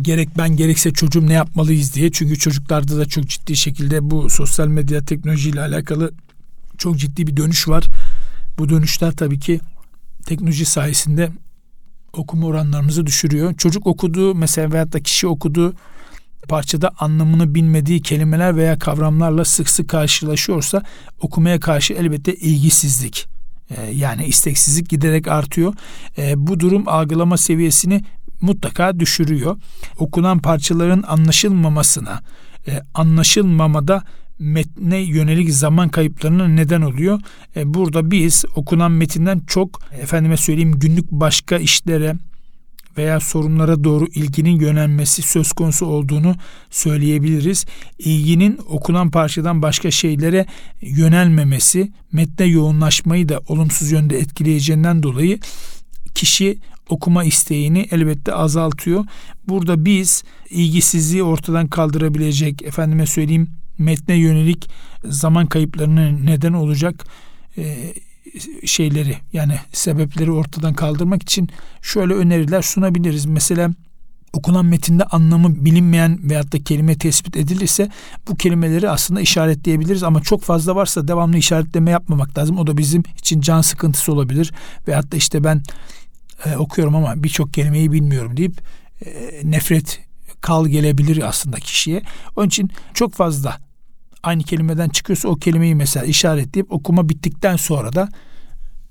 gerek 0.03 0.29
ben 0.39 0.57
gerekse 0.57 0.93
çocuğum 0.93 1.27
ne 1.27 1.33
yapmalıyız 1.33 1.95
diye. 1.95 2.13
Çünkü 2.13 2.39
çocuklarda 2.39 2.99
da 2.99 3.05
çok 3.07 3.29
ciddi 3.29 3.57
şekilde 3.57 4.11
bu 4.11 4.31
sosyal 4.31 4.69
medya 4.69 5.05
teknolojiyle 5.05 5.61
alakalı 5.61 6.13
çok 6.79 6.99
ciddi 6.99 7.27
bir 7.27 7.37
dönüş 7.37 7.69
var. 7.69 7.85
Bu 8.59 8.69
dönüşler 8.69 9.13
tabii 9.13 9.41
ki 9.41 9.61
teknoloji 10.27 10.65
sayesinde 10.65 11.31
okuma 12.13 12.47
oranlarımızı 12.47 13.07
düşürüyor. 13.07 13.55
Çocuk 13.55 13.87
okuduğu 13.87 14.35
mesela 14.35 14.73
veyahut 14.73 14.93
da 14.93 15.01
kişi 15.01 15.27
okuduğu 15.27 15.75
parçada 16.49 16.91
anlamını 16.99 17.55
bilmediği 17.55 18.03
kelimeler 18.03 18.57
veya 18.57 18.79
kavramlarla 18.79 19.45
sık 19.45 19.69
sık 19.69 19.89
karşılaşıyorsa 19.89 20.83
okumaya 21.21 21.61
karşı 21.61 21.95
elbette 21.95 22.35
ilgisizlik 22.35 23.36
ee, 23.71 23.91
yani 23.91 24.27
isteksizlik 24.27 24.89
giderek 24.89 25.29
artıyor. 25.29 25.75
Ee, 26.19 26.35
bu 26.37 26.61
durum 26.61 26.89
algılama 26.89 27.37
seviyesini 27.37 28.03
mutlaka 28.41 29.01
düşürüyor. 29.01 29.57
Okunan 29.99 30.39
parçaların 30.39 31.05
anlaşılmamasına, 31.07 32.21
e, 32.69 32.83
anlaşılmamada 32.95 34.03
metne 34.39 34.99
yönelik 34.99 35.51
zaman 35.53 35.89
kayıplarına 35.89 36.49
neden 36.49 36.83
oluyor. 36.83 37.21
E, 37.57 37.75
burada 37.75 38.11
biz 38.11 38.45
okunan 38.57 38.93
metinden 38.93 39.41
çok 39.47 39.81
efendime 40.01 40.37
söyleyeyim 40.37 40.79
günlük 40.79 41.11
başka 41.11 41.57
işlere 41.57 42.15
veya 42.99 43.21
sorunlara 43.21 43.85
doğru 43.85 44.07
ilginin 44.07 44.61
yönelmesi 44.61 45.23
söz 45.23 45.53
konusu 45.53 45.87
olduğunu 45.87 46.35
söyleyebiliriz. 46.71 47.67
İlginin 47.99 48.59
okunan 48.69 49.11
parçadan 49.11 49.63
başka 49.63 49.91
şeylere 49.91 50.47
yönelmemesi 50.81 51.93
metne 52.13 52.47
yoğunlaşmayı 52.47 53.29
da 53.29 53.41
olumsuz 53.49 53.91
yönde 53.91 54.19
etkileyeceğinden 54.19 55.03
dolayı 55.03 55.39
kişi 56.15 56.59
okuma 56.89 57.25
isteğini 57.25 57.89
elbette 57.91 58.35
azaltıyor. 58.35 59.05
Burada 59.49 59.85
biz 59.85 60.25
ilgisizliği 60.51 61.23
ortadan 61.23 61.67
kaldırabilecek 61.67 62.63
efendime 62.63 63.07
söyleyeyim 63.07 63.51
metne 63.79 64.15
yönelik 64.15 64.71
zaman 65.05 65.47
kayıplarına 65.47 66.09
neden 66.11 66.53
olacak 66.53 67.05
e, 67.59 67.95
şeyleri 68.65 69.17
yani 69.33 69.55
sebepleri 69.73 70.33
ortadan 70.33 70.75
kaldırmak 70.75 71.23
için 71.23 71.49
şöyle 71.83 72.15
öneriler 72.15 72.63
sunabiliriz. 72.63 73.27
Mesela 73.27 73.71
okunan 74.33 74.67
metinde 74.67 75.05
anlamı 75.05 75.65
bilinmeyen 75.65 76.19
veyahut 76.23 76.53
da 76.53 76.65
kelime 76.65 76.99
tespit 76.99 77.37
edilirse 77.37 77.91
bu 78.29 78.37
kelimeleri 78.37 78.91
aslında 78.91 79.21
işaretleyebiliriz 79.21 80.03
ama 80.03 80.21
çok 80.21 80.43
fazla 80.43 80.77
varsa 80.77 81.09
devamlı 81.09 81.37
işaretleme 81.37 81.91
yapmamak 81.91 82.39
lazım. 82.39 82.59
O 82.59 82.67
da 82.67 82.77
bizim 82.77 83.03
için 83.19 83.41
can 83.41 83.61
sıkıntısı 83.61 84.13
olabilir 84.13 84.53
veyahut 84.89 85.13
da 85.13 85.17
işte 85.17 85.45
ben 85.45 85.63
e, 86.45 86.57
okuyorum 86.57 86.97
ama 86.97 87.23
birçok 87.23 87.55
kelimeyi 87.55 87.93
bilmiyorum 87.93 88.37
deyip 88.37 88.61
e, 89.07 89.41
nefret 89.45 90.01
kal 90.41 90.67
gelebilir 90.67 91.29
aslında 91.29 91.57
kişiye. 91.57 92.03
Onun 92.37 92.47
için 92.47 92.71
çok 92.95 93.15
fazla 93.15 93.59
aynı 94.23 94.43
kelimeden 94.43 94.89
çıkıyorsa 94.89 95.29
o 95.29 95.37
kelimeyi 95.37 95.75
mesela 95.75 96.07
işaretleyip 96.07 96.73
okuma 96.73 97.09
bittikten 97.09 97.57
sonra 97.57 97.93
da 97.93 98.09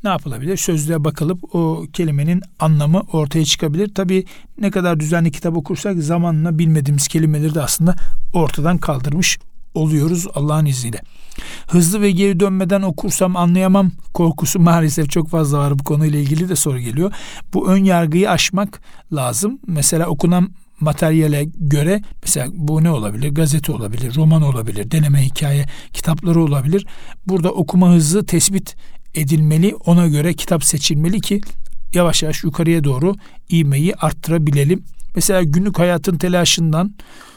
ne 0.06 0.10
yapılabilir? 0.10 0.58
Sözlüğe 0.58 1.04
bakılıp 1.04 1.56
o 1.56 1.86
kelimenin 1.94 2.42
anlamı 2.60 3.00
ortaya 3.00 3.46
çıkabilir. 3.46 3.94
Tabii 3.96 4.26
ne 4.60 4.72
kadar 4.72 5.00
düzenli 5.00 5.32
kitap 5.32 5.58
okursak 5.58 5.98
zamanla 5.98 6.60
bilmediğimiz 6.60 7.08
kelimeleri 7.08 7.56
de 7.56 7.62
aslında 7.62 7.96
ortadan 8.34 8.78
kaldırmış 8.78 9.38
oluyoruz 9.74 10.28
Allah'ın 10.36 10.66
izniyle. 10.66 11.02
Hızlı 11.68 12.02
ve 12.02 12.12
geri 12.12 12.40
dönmeden 12.40 12.82
okursam 12.82 13.36
anlayamam 13.36 13.92
korkusu 14.14 14.60
maalesef 14.60 15.10
çok 15.10 15.30
fazla 15.30 15.60
var 15.60 15.80
bu 15.80 15.84
konuyla 15.84 16.20
ilgili 16.20 16.50
de 16.50 16.56
soru 16.56 16.80
geliyor. 16.80 17.14
Bu 17.54 17.70
ön 17.70 17.84
yargıyı 17.84 18.32
aşmak 18.32 18.82
lazım. 19.14 19.60
Mesela 19.68 20.08
okunan 20.08 20.50
materyale 20.80 21.44
göre 21.58 22.02
mesela 22.24 22.48
bu 22.54 22.84
ne 22.84 22.92
olabilir? 22.92 23.30
Gazete 23.30 23.72
olabilir, 23.72 24.16
roman 24.16 24.42
olabilir, 24.42 24.92
deneme 24.92 25.26
hikaye 25.26 25.66
kitapları 25.94 26.42
olabilir. 26.42 26.86
Burada 27.28 27.52
okuma 27.52 27.90
hızı 27.90 28.26
tespit 28.26 28.76
edilmeli. 29.16 29.76
Ona 29.76 30.08
göre 30.08 30.34
kitap 30.34 30.64
seçilmeli 30.64 31.22
ki 31.22 31.42
yavaş 31.94 32.24
yavaş 32.24 32.44
yukarıya 32.44 32.84
doğru 32.84 33.16
ivmeyi 33.52 33.96
arttırabilelim. 33.96 34.84
Mesela 35.16 35.44
günlük 35.44 35.80
hayatın 35.80 36.18
telaşından, 36.18 36.96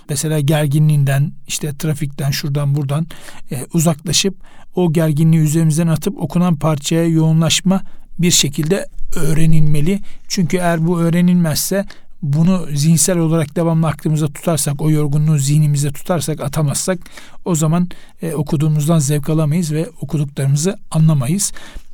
mesela 0.08 0.40
gerginliğinden, 0.40 1.32
işte 1.46 1.72
trafikten, 1.78 2.30
şuradan 2.30 2.74
buradan 2.74 3.06
e, 3.50 3.66
uzaklaşıp 3.74 4.34
o 4.74 4.92
gerginliği 4.92 5.42
üzerimizden 5.42 5.86
atıp 5.86 6.22
okunan 6.22 6.56
parçaya 6.56 7.04
yoğunlaşma 7.04 7.82
bir 8.18 8.30
şekilde 8.30 8.86
öğrenilmeli. 9.16 10.00
Çünkü 10.28 10.56
eğer 10.56 10.86
bu 10.86 11.00
öğrenilmezse 11.00 11.84
bunu 12.22 12.66
zihinsel 12.74 13.18
olarak 13.18 13.56
devamlı 13.56 13.86
aklımıza 13.86 14.26
tutarsak, 14.26 14.82
o 14.82 14.90
yorgunluğu 14.90 15.38
zihnimize 15.38 15.92
tutarsak, 15.92 16.40
atamazsak 16.40 16.98
o 17.44 17.54
zaman 17.54 17.88
e, 18.22 18.34
okuduğumuzdan 18.34 18.98
zevk 18.98 19.30
alamayız 19.30 19.72
ve 19.72 19.88
okuduklarımızı 20.00 20.78
anlamayız. 20.90 21.52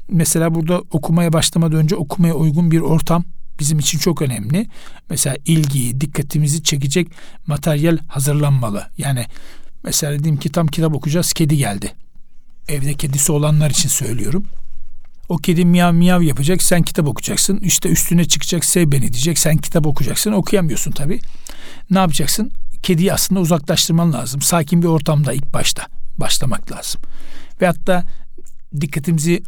Mesela 0.09 0.55
burada 0.55 0.83
okumaya 0.91 1.33
başlamadan 1.33 1.79
önce 1.79 1.97
okumaya 1.97 2.35
uygun 2.35 2.71
bir 2.71 2.81
ortam 2.81 3.25
bizim 3.59 3.79
için 3.79 3.99
çok 3.99 4.23
önemli. 4.23 4.67
Mesela 5.11 5.37
ilgiyi, 5.47 6.01
dikkatimizi 6.01 6.63
çekecek 6.63 7.09
materyal 7.47 7.99
hazırlanmalı. 8.09 8.87
Yani 8.99 9.27
mesela 9.85 10.19
dedim 10.19 10.37
ki 10.37 10.53
tam 10.53 10.67
kitap 10.67 10.95
okuyacağız, 10.95 11.33
kedi 11.33 11.57
geldi. 11.57 11.93
Evde 12.69 12.95
kedisi 12.95 13.33
olanlar 13.33 13.71
için 13.71 13.89
söylüyorum. 13.89 14.45
O 15.29 15.37
kedi 15.37 15.65
miyav 15.65 15.93
miyav 15.93 16.23
yapacak 16.23 16.63
sen 16.63 16.83
kitap 16.83 17.09
okuyacaksın. 17.09 17.59
İşte 17.59 17.89
üstüne 17.89 18.25
çıkacak 18.25 18.65
sev 18.65 18.93
beni 18.93 19.13
diyecek 19.13 19.39
sen 19.39 19.57
kitap 19.57 19.87
okuyacaksın. 19.87 20.33
Okuyamıyorsun 20.33 20.91
tabii. 20.93 21.21
Ne 21.91 21.99
yapacaksın? 21.99 22.53
Kediyi 22.83 23.13
aslında 23.13 23.41
uzaklaştırman 23.41 24.13
lazım. 24.13 24.41
Sakin 24.41 24.83
bir 24.83 24.87
ortamda 24.87 25.33
ilk 25.33 25.55
başta 25.55 25.87
başlamak 26.19 26.73
lazım. 26.73 27.01
Ve 27.61 27.67
hatta 27.67 28.05
dikkatimizi 28.81 29.43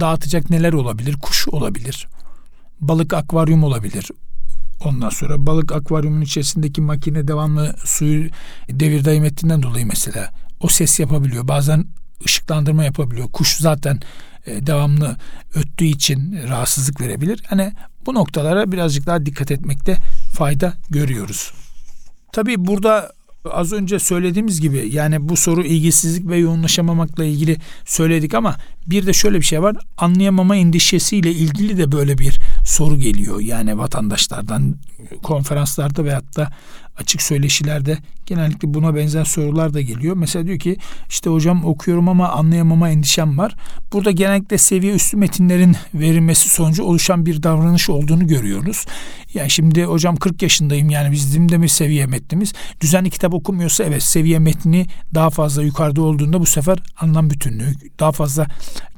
dağıtacak 0.00 0.50
neler 0.50 0.72
olabilir? 0.72 1.16
Kuş 1.22 1.48
olabilir. 1.48 2.08
Balık 2.80 3.14
akvaryum 3.14 3.64
olabilir. 3.64 4.10
Ondan 4.84 5.10
sonra 5.10 5.46
balık 5.46 5.72
akvaryumun 5.72 6.20
içerisindeki 6.20 6.80
makine 6.80 7.28
devamlı 7.28 7.74
suyu 7.84 8.30
devir 8.68 9.04
daim 9.04 9.24
ettiğinden 9.24 9.62
dolayı 9.62 9.86
mesela 9.86 10.30
o 10.60 10.68
ses 10.68 11.00
yapabiliyor. 11.00 11.48
Bazen 11.48 11.84
ışıklandırma 12.24 12.84
yapabiliyor. 12.84 13.28
Kuş 13.28 13.56
zaten 13.56 14.00
e, 14.48 14.66
devamlı 14.66 15.16
öttüğü 15.54 15.84
için 15.84 16.38
rahatsızlık 16.48 17.00
verebilir. 17.00 17.42
Hani 17.46 17.72
bu 18.06 18.14
noktalara 18.14 18.72
birazcık 18.72 19.06
daha 19.06 19.26
dikkat 19.26 19.50
etmekte 19.50 19.96
fayda 20.34 20.74
görüyoruz. 20.90 21.52
Tabii 22.32 22.66
burada 22.66 23.12
az 23.50 23.72
önce 23.72 23.98
söylediğimiz 23.98 24.60
gibi 24.60 24.88
yani 24.92 25.28
bu 25.28 25.36
soru 25.36 25.64
ilgisizlik 25.64 26.28
ve 26.28 26.36
yoğunlaşamamakla 26.36 27.24
ilgili 27.24 27.56
söyledik 27.84 28.34
ama 28.34 28.56
bir 28.86 29.06
de 29.06 29.12
şöyle 29.12 29.38
bir 29.38 29.44
şey 29.44 29.62
var. 29.62 29.76
Anlayamama 29.98 30.56
endişesiyle 30.56 31.32
ilgili 31.32 31.78
de 31.78 31.92
böyle 31.92 32.18
bir 32.18 32.40
soru 32.64 32.98
geliyor. 32.98 33.40
Yani 33.40 33.78
vatandaşlardan 33.78 34.74
konferanslarda 35.22 36.04
veyahut 36.04 36.36
da 36.36 36.52
açık 36.98 37.22
söyleşilerde 37.22 37.98
genellikle 38.26 38.74
buna 38.74 38.94
benzer 38.94 39.24
sorular 39.24 39.74
da 39.74 39.80
geliyor. 39.80 40.16
Mesela 40.16 40.46
diyor 40.46 40.58
ki 40.58 40.76
işte 41.08 41.30
hocam 41.30 41.64
okuyorum 41.64 42.08
ama 42.08 42.28
anlayamama 42.28 42.90
endişem 42.90 43.38
var. 43.38 43.54
Burada 43.92 44.10
genellikle 44.10 44.58
seviye 44.58 44.94
üstü 44.94 45.16
metinlerin 45.16 45.76
verilmesi 45.94 46.48
sonucu 46.48 46.84
oluşan 46.84 47.26
bir 47.26 47.42
davranış 47.42 47.90
olduğunu 47.90 48.26
görüyoruz. 48.26 48.86
Yani 49.34 49.50
şimdi 49.50 49.84
hocam 49.84 50.16
40 50.16 50.42
yaşındayım 50.42 50.90
yani 50.90 51.12
bizim 51.12 51.48
de 51.48 51.58
mi 51.58 51.68
seviye 51.68 52.06
metnimiz? 52.06 52.52
Düzenli 52.80 53.10
kitap 53.10 53.34
okumuyorsa 53.34 53.84
evet 53.84 54.02
seviye 54.02 54.38
metni 54.38 54.86
daha 55.14 55.30
fazla 55.30 55.62
yukarıda 55.62 56.02
olduğunda 56.02 56.40
bu 56.40 56.46
sefer 56.46 56.78
anlam 57.00 57.30
bütünlüğü 57.30 57.74
daha 58.00 58.12
fazla 58.12 58.46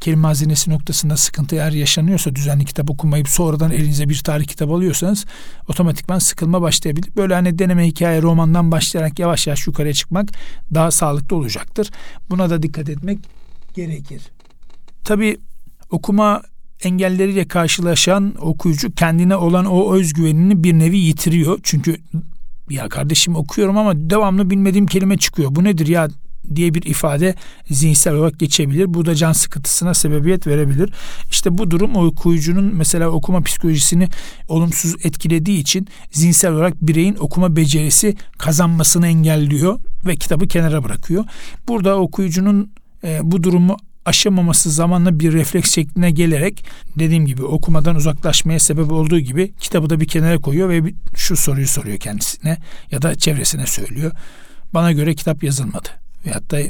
kelime 0.01 0.27
hazinesi 0.27 0.71
noktasında 0.71 1.17
sıkıntı 1.17 1.57
eğer 1.57 1.73
yaşanıyorsa 1.73 2.35
düzenli 2.35 2.65
kitap 2.65 2.91
okumayıp 2.91 3.29
sonradan 3.29 3.71
elinize 3.71 4.09
bir 4.09 4.19
tarih 4.19 4.45
kitap 4.45 4.71
alıyorsanız 4.71 5.27
otomatikman 5.69 6.19
sıkılma 6.19 6.63
başlayabilir. 6.63 7.17
Böyle 7.17 7.35
hani 7.35 7.59
deneme 7.59 7.87
hikaye 7.87 8.23
romandan 8.23 8.73
başlayarak 8.73 9.19
yavaş 9.19 9.47
yavaş 9.47 9.67
yukarıya 9.67 9.95
çıkmak 9.95 10.29
daha 10.75 10.91
sağlıklı 10.91 11.37
olacaktır. 11.37 11.91
Buna 12.31 12.51
da 12.51 12.63
dikkat 12.63 12.89
etmek 12.89 13.19
gerekir. 13.75 14.23
Tabi 15.05 15.39
okuma 15.91 16.43
engelleriyle 16.83 17.49
karşılaşan 17.49 18.35
okuyucu 18.41 18.95
kendine 18.95 19.37
olan 19.37 19.65
o 19.65 19.95
özgüvenini 19.95 20.65
bir 20.65 20.73
nevi 20.73 20.99
yitiriyor. 20.99 21.61
Çünkü 21.63 21.97
ya 22.71 22.89
kardeşim 22.89 23.37
okuyorum 23.37 23.79
ama 23.79 24.11
devamlı 24.11 24.51
bilmediğim 24.51 24.87
kelime 24.87 25.19
çıkıyor. 25.19 25.55
Bu 25.55 25.65
nedir 25.65 25.87
ya 25.87 26.09
diye 26.55 26.75
bir 26.75 26.83
ifade 26.83 27.35
zihinsel 27.71 28.15
olarak 28.15 28.39
geçebilir. 28.39 28.95
Bu 28.95 29.07
da 29.07 29.15
can 29.15 29.33
sıkıntısına 29.33 29.95
sebebiyet 29.95 30.47
verebilir. 30.47 30.93
İşte 31.31 31.59
bu 31.59 31.71
durum 31.71 31.97
okuyucunun 31.97 32.75
mesela 32.75 33.09
okuma 33.09 33.41
psikolojisini 33.41 34.09
olumsuz 34.49 34.95
etkilediği 35.05 35.59
için 35.59 35.89
zihinsel 36.13 36.53
olarak 36.53 36.75
bireyin 36.83 37.17
okuma 37.21 37.57
becerisi 37.57 38.17
kazanmasını 38.39 39.07
engelliyor 39.07 39.79
ve 40.07 40.17
kitabı 40.17 40.49
kenara 40.49 40.85
bırakıyor. 40.85 41.25
Burada 41.69 41.99
okuyucunun 41.99 42.73
e, 43.05 43.21
bu 43.23 43.43
durumu 43.43 43.77
aşamaması 44.05 44.71
zamanla 44.71 45.21
bir 45.21 45.33
refleks 45.33 45.75
şekline 45.75 46.11
gelerek 46.11 46.65
dediğim 46.99 47.27
gibi 47.27 47.43
okumadan 47.43 47.97
uzaklaşmaya 47.97 48.59
sebep 48.59 48.93
olduğu 48.93 49.19
gibi 49.19 49.53
kitabı 49.61 49.91
da 49.91 50.01
bir 50.01 50.09
kenara 50.09 50.39
koyuyor 50.39 50.69
ve 50.69 50.93
şu 51.15 51.37
soruyu 51.37 51.67
soruyor 51.67 51.99
kendisine 51.99 52.59
ya 52.91 53.03
da 53.03 53.15
çevresine 53.15 53.67
söylüyor. 53.67 54.13
Bana 54.75 54.93
göre 54.93 55.15
kitap 55.15 55.43
yazılmadı 55.43 55.89
veyahut 56.27 56.51
da 56.51 56.61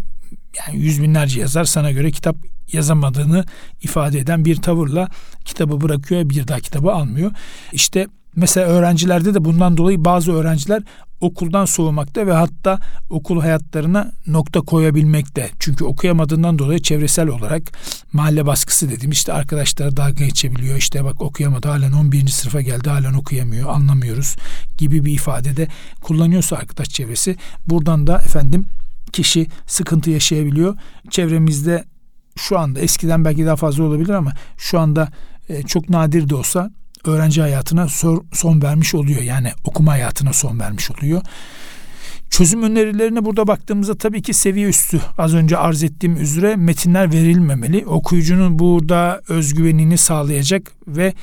yani 0.59 0.73
yüz 0.73 1.03
binlerce 1.03 1.41
yazar 1.41 1.65
sana 1.65 1.91
göre 1.91 2.11
kitap 2.11 2.37
yazamadığını 2.73 3.45
ifade 3.83 4.19
eden 4.19 4.45
bir 4.45 4.57
tavırla 4.57 5.09
kitabı 5.45 5.81
bırakıyor 5.81 6.31
bir 6.31 6.49
daha 6.49 6.61
kitabı 6.61 6.93
almıyor. 6.93 7.31
İşte 7.73 8.07
mesela 8.37 8.67
öğrencilerde 8.67 9.35
de 9.35 9.45
bundan 9.45 9.77
dolayı 9.77 10.05
bazı 10.05 10.33
öğrenciler 10.33 10.83
okuldan 11.21 11.65
soğumakta 11.65 12.27
ve 12.27 12.33
hatta 12.33 12.79
okul 13.11 13.41
hayatlarına 13.41 14.13
nokta 14.27 14.61
koyabilmekte. 14.61 15.51
Çünkü 15.59 15.85
okuyamadığından 15.85 16.59
dolayı 16.59 16.83
çevresel 16.83 17.29
olarak 17.29 17.63
mahalle 18.13 18.47
baskısı 18.47 18.91
dedim 18.91 19.11
işte 19.11 19.33
arkadaşlar 19.33 19.97
dalga 19.97 20.25
geçebiliyor. 20.25 20.77
İşte 20.77 21.05
bak 21.05 21.23
okuyamadı 21.23 21.69
halen 21.69 21.93
11. 21.93 22.29
sınıfa 22.29 22.61
geldi 22.61 22.89
halen 22.89 23.15
okuyamıyor 23.15 23.69
anlamıyoruz 23.69 24.37
gibi 24.79 25.05
bir 25.05 25.13
ifadede 25.13 25.69
kullanıyorsa 26.01 26.57
arkadaş 26.57 26.89
çevresi 26.89 27.37
buradan 27.67 28.07
da 28.07 28.19
efendim 28.19 28.67
kişi 29.13 29.47
sıkıntı 29.67 30.11
yaşayabiliyor. 30.11 30.77
Çevremizde 31.11 31.85
şu 32.37 32.59
anda 32.59 32.81
eskiden 32.81 33.25
belki 33.25 33.47
daha 33.47 33.57
fazla 33.57 33.85
olabilir 33.85 34.11
ama 34.11 34.33
şu 34.57 34.79
anda 34.81 35.09
e, 35.49 35.63
çok 35.63 35.89
nadir 35.89 36.29
de 36.29 36.35
olsa 36.35 36.71
öğrenci 37.05 37.41
hayatına 37.41 37.89
son 38.33 38.63
vermiş 38.63 38.95
oluyor. 38.95 39.23
Yani 39.23 39.53
okuma 39.65 39.93
hayatına 39.93 40.33
son 40.33 40.61
vermiş 40.61 40.91
oluyor. 40.91 41.23
Çözüm 42.31 42.63
önerilerine 42.63 43.25
burada 43.25 43.47
baktığımızda 43.47 43.99
tabii 43.99 44.23
ki 44.23 44.35
seviye 44.35 44.69
üstü 44.69 45.01
az 45.19 45.35
önce 45.35 45.57
arz 45.57 45.83
ettiğim 45.83 46.17
üzere 46.17 46.57
metinler 46.57 47.13
verilmemeli. 47.13 47.87
Okuyucunun 47.87 48.59
burada 48.59 49.21
özgüvenini 49.29 49.99
sağlayacak 49.99 50.73
ve 50.87 51.07
e, 51.07 51.15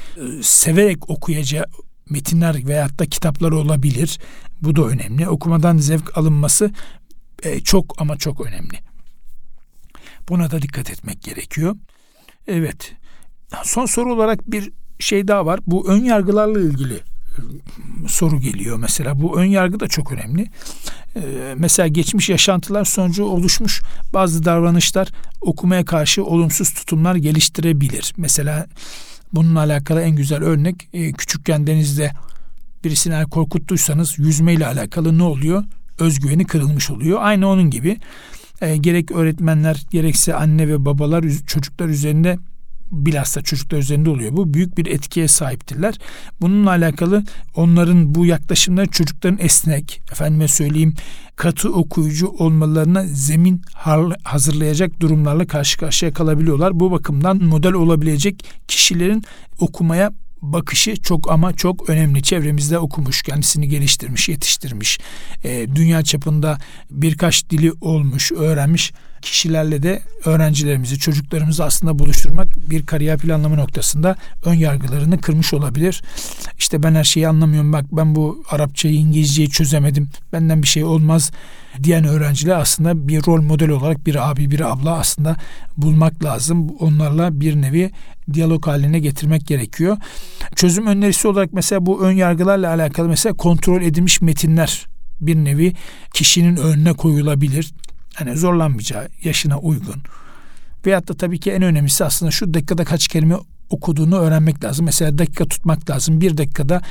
severek 0.42 1.10
okuyacağı 1.10 1.66
metinler 2.10 2.68
veyahut 2.68 3.00
da 3.00 3.06
kitaplar 3.06 3.52
olabilir. 3.52 4.20
Bu 4.62 4.76
da 4.76 4.82
önemli. 4.82 5.30
Okumadan 5.30 5.78
zevk 5.78 6.18
alınması 6.18 6.72
e, 7.44 7.60
çok 7.60 8.02
ama 8.02 8.18
çok 8.18 8.46
önemli. 8.46 8.80
Buna 10.30 10.52
da 10.52 10.62
dikkat 10.62 10.90
etmek 10.90 11.22
gerekiyor. 11.22 11.76
Evet. 12.48 12.94
Son 13.64 13.86
soru 13.86 14.14
olarak 14.14 14.52
bir 14.52 14.72
şey 15.00 15.28
daha 15.28 15.46
var. 15.46 15.60
Bu 15.68 15.90
ön 15.90 16.04
yargılarla 16.04 16.60
ilgili 16.60 16.94
e, 16.94 17.42
soru 18.08 18.40
geliyor 18.40 18.78
mesela. 18.78 19.22
Bu 19.22 19.40
ön 19.40 19.46
yargı 19.46 19.80
da 19.80 19.88
çok 19.88 20.12
önemli. 20.12 20.48
Ee, 21.16 21.54
mesela 21.58 21.88
geçmiş 21.88 22.30
yaşantılar 22.30 22.86
sonucu 22.86 23.26
oluşmuş 23.26 23.82
bazı 24.14 24.46
davranışlar 24.46 25.08
okumaya 25.42 25.86
karşı 25.86 26.26
olumsuz 26.26 26.74
tutumlar 26.74 27.16
geliştirebilir. 27.16 28.14
Mesela 28.18 28.68
bununla 29.34 29.60
alakalı 29.60 30.02
en 30.02 30.16
güzel 30.16 30.44
örnek 30.44 30.90
e, 30.94 31.12
küçükken 31.12 31.68
denizde 31.68 32.12
birisini 32.84 33.30
korkuttuysanız 33.30 34.20
yüzme 34.20 34.54
ile 34.54 34.68
alakalı 34.68 35.18
ne 35.18 35.24
oluyor? 35.24 35.64
Özgüveni 36.00 36.46
kırılmış 36.46 36.92
oluyor. 36.92 37.20
Aynı 37.22 37.48
onun 37.48 37.70
gibi 37.70 37.98
e, 38.62 38.78
gerek 38.78 39.12
öğretmenler 39.12 39.86
gerekse 39.92 40.36
anne 40.36 40.68
ve 40.68 40.86
babalar 40.86 41.26
çocuklar 41.48 41.88
üzerinde 41.88 42.38
bilhassa 42.92 43.42
çocuklar 43.42 43.78
üzerinde 43.78 44.10
oluyor. 44.10 44.38
Bu 44.38 44.54
büyük 44.54 44.78
bir 44.78 44.86
etkiye 44.86 45.28
sahiptirler. 45.28 45.96
Bununla 46.42 46.70
alakalı 46.70 47.24
onların 47.56 48.16
bu 48.16 48.26
yaklaşımları 48.26 48.88
çocukların 48.88 49.40
esnek, 49.42 50.02
efendime 50.12 50.48
söyleyeyim 50.48 50.94
katı 51.36 51.74
okuyucu 51.74 52.28
olmalarına 52.28 53.04
zemin 53.08 53.62
hazırlayacak 54.24 55.00
durumlarla 55.00 55.48
karşı 55.48 55.78
karşıya 55.78 56.14
kalabiliyorlar. 56.14 56.80
Bu 56.80 56.92
bakımdan 56.92 57.44
model 57.44 57.74
olabilecek 57.74 58.46
kişilerin 58.68 59.24
okumaya 59.60 60.12
bakışı 60.42 60.96
çok 60.96 61.32
ama 61.32 61.54
çok 61.54 61.90
önemli. 61.90 62.24
Çevremizde 62.24 62.80
okumuş, 62.80 63.22
kendisini 63.22 63.70
geliştirmiş, 63.70 64.30
yetiştirmiş, 64.30 65.00
e, 65.44 65.76
dünya 65.76 66.04
çapında 66.04 66.58
birkaç 66.92 67.50
dili 67.50 67.72
olmuş, 67.82 68.32
öğrenmiş 68.32 68.94
kişilerle 69.22 69.84
de 69.84 70.02
öğrencilerimizi, 70.26 71.00
çocuklarımızı 71.00 71.64
aslında 71.66 72.00
buluşturmak 72.00 72.48
bir 72.70 72.86
kariyer 72.86 73.18
planlama 73.18 73.56
noktasında 73.56 74.16
ön 74.46 74.54
yargılarını 74.54 75.22
kırmış 75.22 75.54
olabilir. 75.54 76.02
İşte 76.58 76.84
ben 76.84 76.96
her 76.96 77.04
şeyi 77.04 77.28
anlamıyorum 77.28 77.74
bak 77.74 77.86
ben 77.92 78.16
bu 78.16 78.44
Arapçayı, 78.50 78.96
İngilizceyi 78.96 79.50
çözemedim. 79.50 80.10
Benden 80.34 80.62
bir 80.62 80.68
şey 80.68 80.84
olmaz 80.84 81.32
diyen 81.84 82.06
öğrenciler 82.06 82.60
aslında 82.60 83.08
bir 83.08 83.28
rol 83.28 83.42
model 83.42 83.70
olarak 83.70 84.06
bir 84.06 84.30
abi, 84.30 84.52
bir 84.52 84.72
abla 84.72 84.98
aslında 84.98 85.36
bulmak 85.78 86.24
lazım. 86.24 86.70
Onlarla 86.80 87.42
bir 87.42 87.62
nevi 87.62 87.92
diyalog 88.34 88.68
haline 88.68 89.00
getirmek 89.00 89.48
gerekiyor. 89.48 89.98
Çözüm 90.56 90.88
önerisi 90.88 91.28
olarak 91.28 91.54
mesela 91.54 91.86
bu 91.86 92.06
ön 92.06 92.12
yargılarla 92.12 92.70
alakalı 92.70 93.08
mesela 93.08 93.34
kontrol 93.34 93.82
edilmiş 93.82 94.22
metinler 94.22 94.88
bir 95.22 95.36
nevi 95.36 95.74
kişinin 96.14 96.56
önüne 96.56 96.94
koyulabilir. 96.94 97.74
Hani 98.18 98.38
zorlanmayacağı 98.38 99.10
yaşına 99.24 99.60
uygun. 99.60 100.02
Veyahut 100.86 101.08
da 101.08 101.14
tabii 101.14 101.40
ki 101.40 101.52
en 101.52 101.62
önemlisi 101.62 102.06
aslında 102.06 102.32
şu 102.32 102.54
dakikada 102.54 102.86
kaç 102.86 103.08
kelime 103.08 103.36
okuduğunu 103.70 104.18
öğrenmek 104.18 104.64
lazım. 104.64 104.86
Mesela 104.86 105.18
dakika 105.18 105.46
tutmak 105.46 105.90
lazım. 105.90 106.22
Bir 106.22 106.38
dakikada 106.38 106.82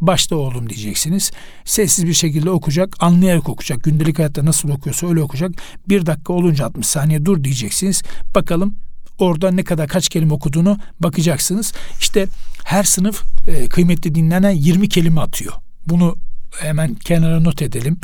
başta 0.00 0.36
oğlum 0.36 0.68
diyeceksiniz. 0.68 1.30
Sessiz 1.64 2.06
bir 2.06 2.14
şekilde 2.14 2.50
okuyacak, 2.50 2.96
anlayarak 3.00 3.48
okuyacak. 3.48 3.84
Gündelik 3.84 4.18
hayatta 4.18 4.44
nasıl 4.44 4.68
okuyorsa 4.68 5.08
öyle 5.08 5.22
okuyacak. 5.22 5.50
Bir 5.88 6.06
dakika 6.06 6.32
olunca 6.32 6.66
60 6.66 6.86
saniye 6.86 7.24
dur 7.24 7.44
diyeceksiniz. 7.44 8.02
Bakalım 8.34 8.74
orada 9.18 9.50
ne 9.50 9.64
kadar 9.64 9.88
kaç 9.88 10.08
kelime 10.08 10.32
okuduğunu 10.32 10.78
bakacaksınız. 11.00 11.72
İşte 12.00 12.26
her 12.64 12.84
sınıf 12.84 13.22
e, 13.46 13.66
kıymetli 13.66 14.14
dinlenen 14.14 14.50
20 14.50 14.88
kelime 14.88 15.20
atıyor. 15.20 15.52
Bunu 15.86 16.16
hemen 16.58 16.94
kenara 16.94 17.40
not 17.40 17.62
edelim. 17.62 17.96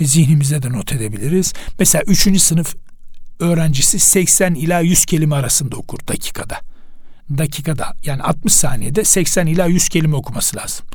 E, 0.00 0.06
zihnimize 0.06 0.62
de 0.62 0.72
not 0.72 0.92
edebiliriz. 0.92 1.52
Mesela 1.78 2.02
3. 2.06 2.42
sınıf 2.42 2.74
öğrencisi 3.40 3.98
80 3.98 4.54
ila 4.54 4.80
100 4.80 5.04
kelime 5.04 5.34
arasında 5.34 5.76
okur 5.76 5.98
dakikada. 6.08 6.60
dakikada 7.38 7.94
yani 8.04 8.22
60 8.22 8.52
saniyede 8.52 9.04
80 9.04 9.46
ila 9.46 9.66
100 9.66 9.88
kelime 9.88 10.16
okuması 10.16 10.56
lazım. 10.56 10.86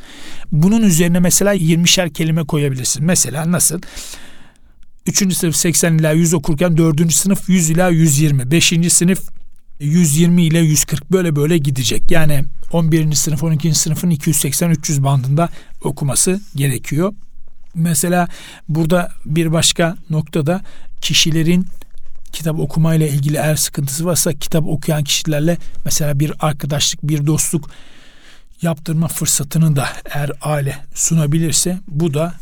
Bunun 0.52 0.82
üzerine 0.82 1.20
mesela 1.20 1.56
20'şer 1.56 2.14
kelime 2.14 2.44
koyabilirsin. 2.46 3.06
Mesela 3.06 3.52
nasıl? 3.52 3.82
3. 5.08 5.36
sınıf 5.38 5.56
80 5.56 5.98
ila 5.98 6.12
100 6.12 6.34
okurken 6.34 6.78
4. 6.78 7.14
sınıf 7.14 7.50
100 7.50 7.70
ila 7.70 7.90
120. 7.90 8.52
5. 8.52 8.74
sınıf 8.90 9.30
120 9.82 10.44
ile 10.44 10.60
140 10.60 11.12
böyle 11.12 11.36
böyle 11.36 11.58
gidecek. 11.58 12.12
Yani 12.12 12.44
11. 12.72 13.14
sınıf 13.14 13.44
12. 13.44 13.74
sınıfın 13.74 14.12
280-300 14.12 15.04
bandında 15.04 15.50
okuması 15.84 16.42
gerekiyor. 16.56 17.14
Mesela 17.76 18.28
burada 18.70 19.12
bir 19.26 19.52
başka 19.52 19.98
noktada 20.10 20.62
kişilerin 21.02 21.68
kitap 22.32 22.60
okumayla 22.60 23.08
ilgili 23.08 23.38
eğer 23.38 23.56
sıkıntısı 23.56 24.06
varsa 24.06 24.34
kitap 24.34 24.68
okuyan 24.68 25.04
kişilerle 25.04 25.58
mesela 25.86 26.20
bir 26.20 26.34
arkadaşlık, 26.40 27.04
bir 27.04 27.28
dostluk 27.28 27.70
yaptırma 28.62 29.08
fırsatını 29.08 29.76
da 29.76 29.90
eğer 30.06 30.32
aile 30.42 30.78
sunabilirse 30.94 31.80
bu 31.88 32.14
da 32.14 32.34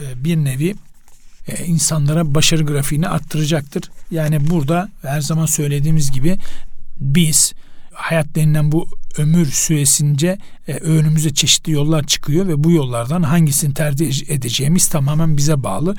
e, 0.00 0.24
bir 0.24 0.36
nevi 0.36 0.74
e, 1.48 1.64
insanlara 1.64 2.34
başarı 2.34 2.62
grafiğini 2.62 3.08
arttıracaktır. 3.08 3.90
Yani 4.10 4.50
burada 4.50 4.88
her 5.02 5.20
zaman 5.20 5.46
söylediğimiz 5.46 6.12
gibi 6.12 6.38
biz 7.00 7.52
hayat 7.92 8.34
denilen 8.34 8.72
bu 8.72 8.88
ömür 9.18 9.46
süresince 9.46 10.38
e, 10.68 10.72
önümüze 10.72 11.34
çeşitli 11.34 11.72
yollar 11.72 12.06
çıkıyor 12.06 12.48
ve 12.48 12.64
bu 12.64 12.70
yollardan 12.70 13.22
hangisini 13.22 13.74
tercih 13.74 14.30
edeceğimiz 14.30 14.88
tamamen 14.88 15.36
bize 15.36 15.62
bağlı. 15.62 15.94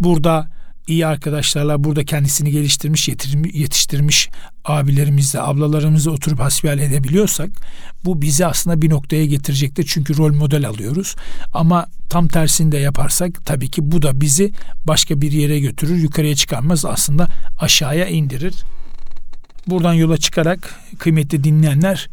Burada 0.00 0.55
iyi 0.86 1.06
arkadaşlarla 1.06 1.84
burada 1.84 2.04
kendisini 2.04 2.50
geliştirmiş, 2.50 3.08
yetiştirmiş 3.52 4.28
abilerimizle, 4.64 5.40
ablalarımızla 5.40 6.10
oturup 6.10 6.40
hasbihal 6.40 6.78
edebiliyorsak 6.78 7.50
bu 8.04 8.22
bizi 8.22 8.46
aslında 8.46 8.82
bir 8.82 8.90
noktaya 8.90 9.26
getirecektir. 9.26 9.84
Çünkü 9.88 10.16
rol 10.16 10.34
model 10.34 10.68
alıyoruz. 10.68 11.16
Ama 11.54 11.86
tam 12.08 12.28
tersini 12.28 12.72
de 12.72 12.78
yaparsak 12.78 13.46
tabii 13.46 13.70
ki 13.70 13.90
bu 13.92 14.02
da 14.02 14.20
bizi 14.20 14.52
başka 14.84 15.20
bir 15.20 15.32
yere 15.32 15.60
götürür, 15.60 15.96
yukarıya 15.96 16.34
çıkarmaz 16.34 16.84
aslında 16.84 17.28
aşağıya 17.60 18.06
indirir. 18.06 18.54
Buradan 19.66 19.94
yola 19.94 20.16
çıkarak 20.16 20.80
kıymetli 20.98 21.44
dinleyenler 21.44 22.08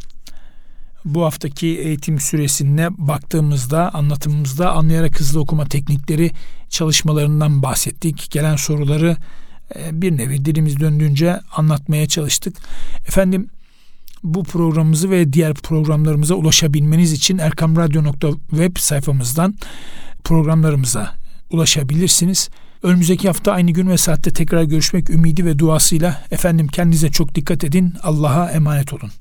bu 1.05 1.23
haftaki 1.23 1.67
eğitim 1.67 2.19
süresine 2.19 2.87
baktığımızda, 2.97 3.93
anlatımımızda 3.93 4.71
anlayarak 4.71 5.19
hızlı 5.19 5.39
okuma 5.39 5.65
teknikleri 5.65 6.31
çalışmalarından 6.69 7.63
bahsettik. 7.63 8.31
Gelen 8.31 8.55
soruları 8.55 9.17
e, 9.75 10.01
bir 10.01 10.17
nevi 10.17 10.45
dilimiz 10.45 10.79
döndüğünce 10.79 11.39
anlatmaya 11.55 12.07
çalıştık. 12.07 12.57
Efendim 13.07 13.49
bu 14.23 14.43
programımızı 14.43 15.09
ve 15.09 15.33
diğer 15.33 15.53
programlarımıza 15.53 16.35
ulaşabilmeniz 16.35 17.11
için 17.11 17.37
erkamradyo.web 17.37 18.77
sayfamızdan 18.77 19.55
programlarımıza 20.23 21.15
ulaşabilirsiniz. 21.51 22.49
Önümüzdeki 22.83 23.27
hafta 23.27 23.51
aynı 23.51 23.71
gün 23.71 23.89
ve 23.89 23.97
saatte 23.97 24.33
tekrar 24.33 24.63
görüşmek 24.63 25.09
ümidi 25.09 25.45
ve 25.45 25.59
duasıyla 25.59 26.21
efendim 26.31 26.67
kendinize 26.67 27.11
çok 27.11 27.35
dikkat 27.35 27.63
edin. 27.63 27.93
Allah'a 28.03 28.51
emanet 28.51 28.93
olun. 28.93 29.11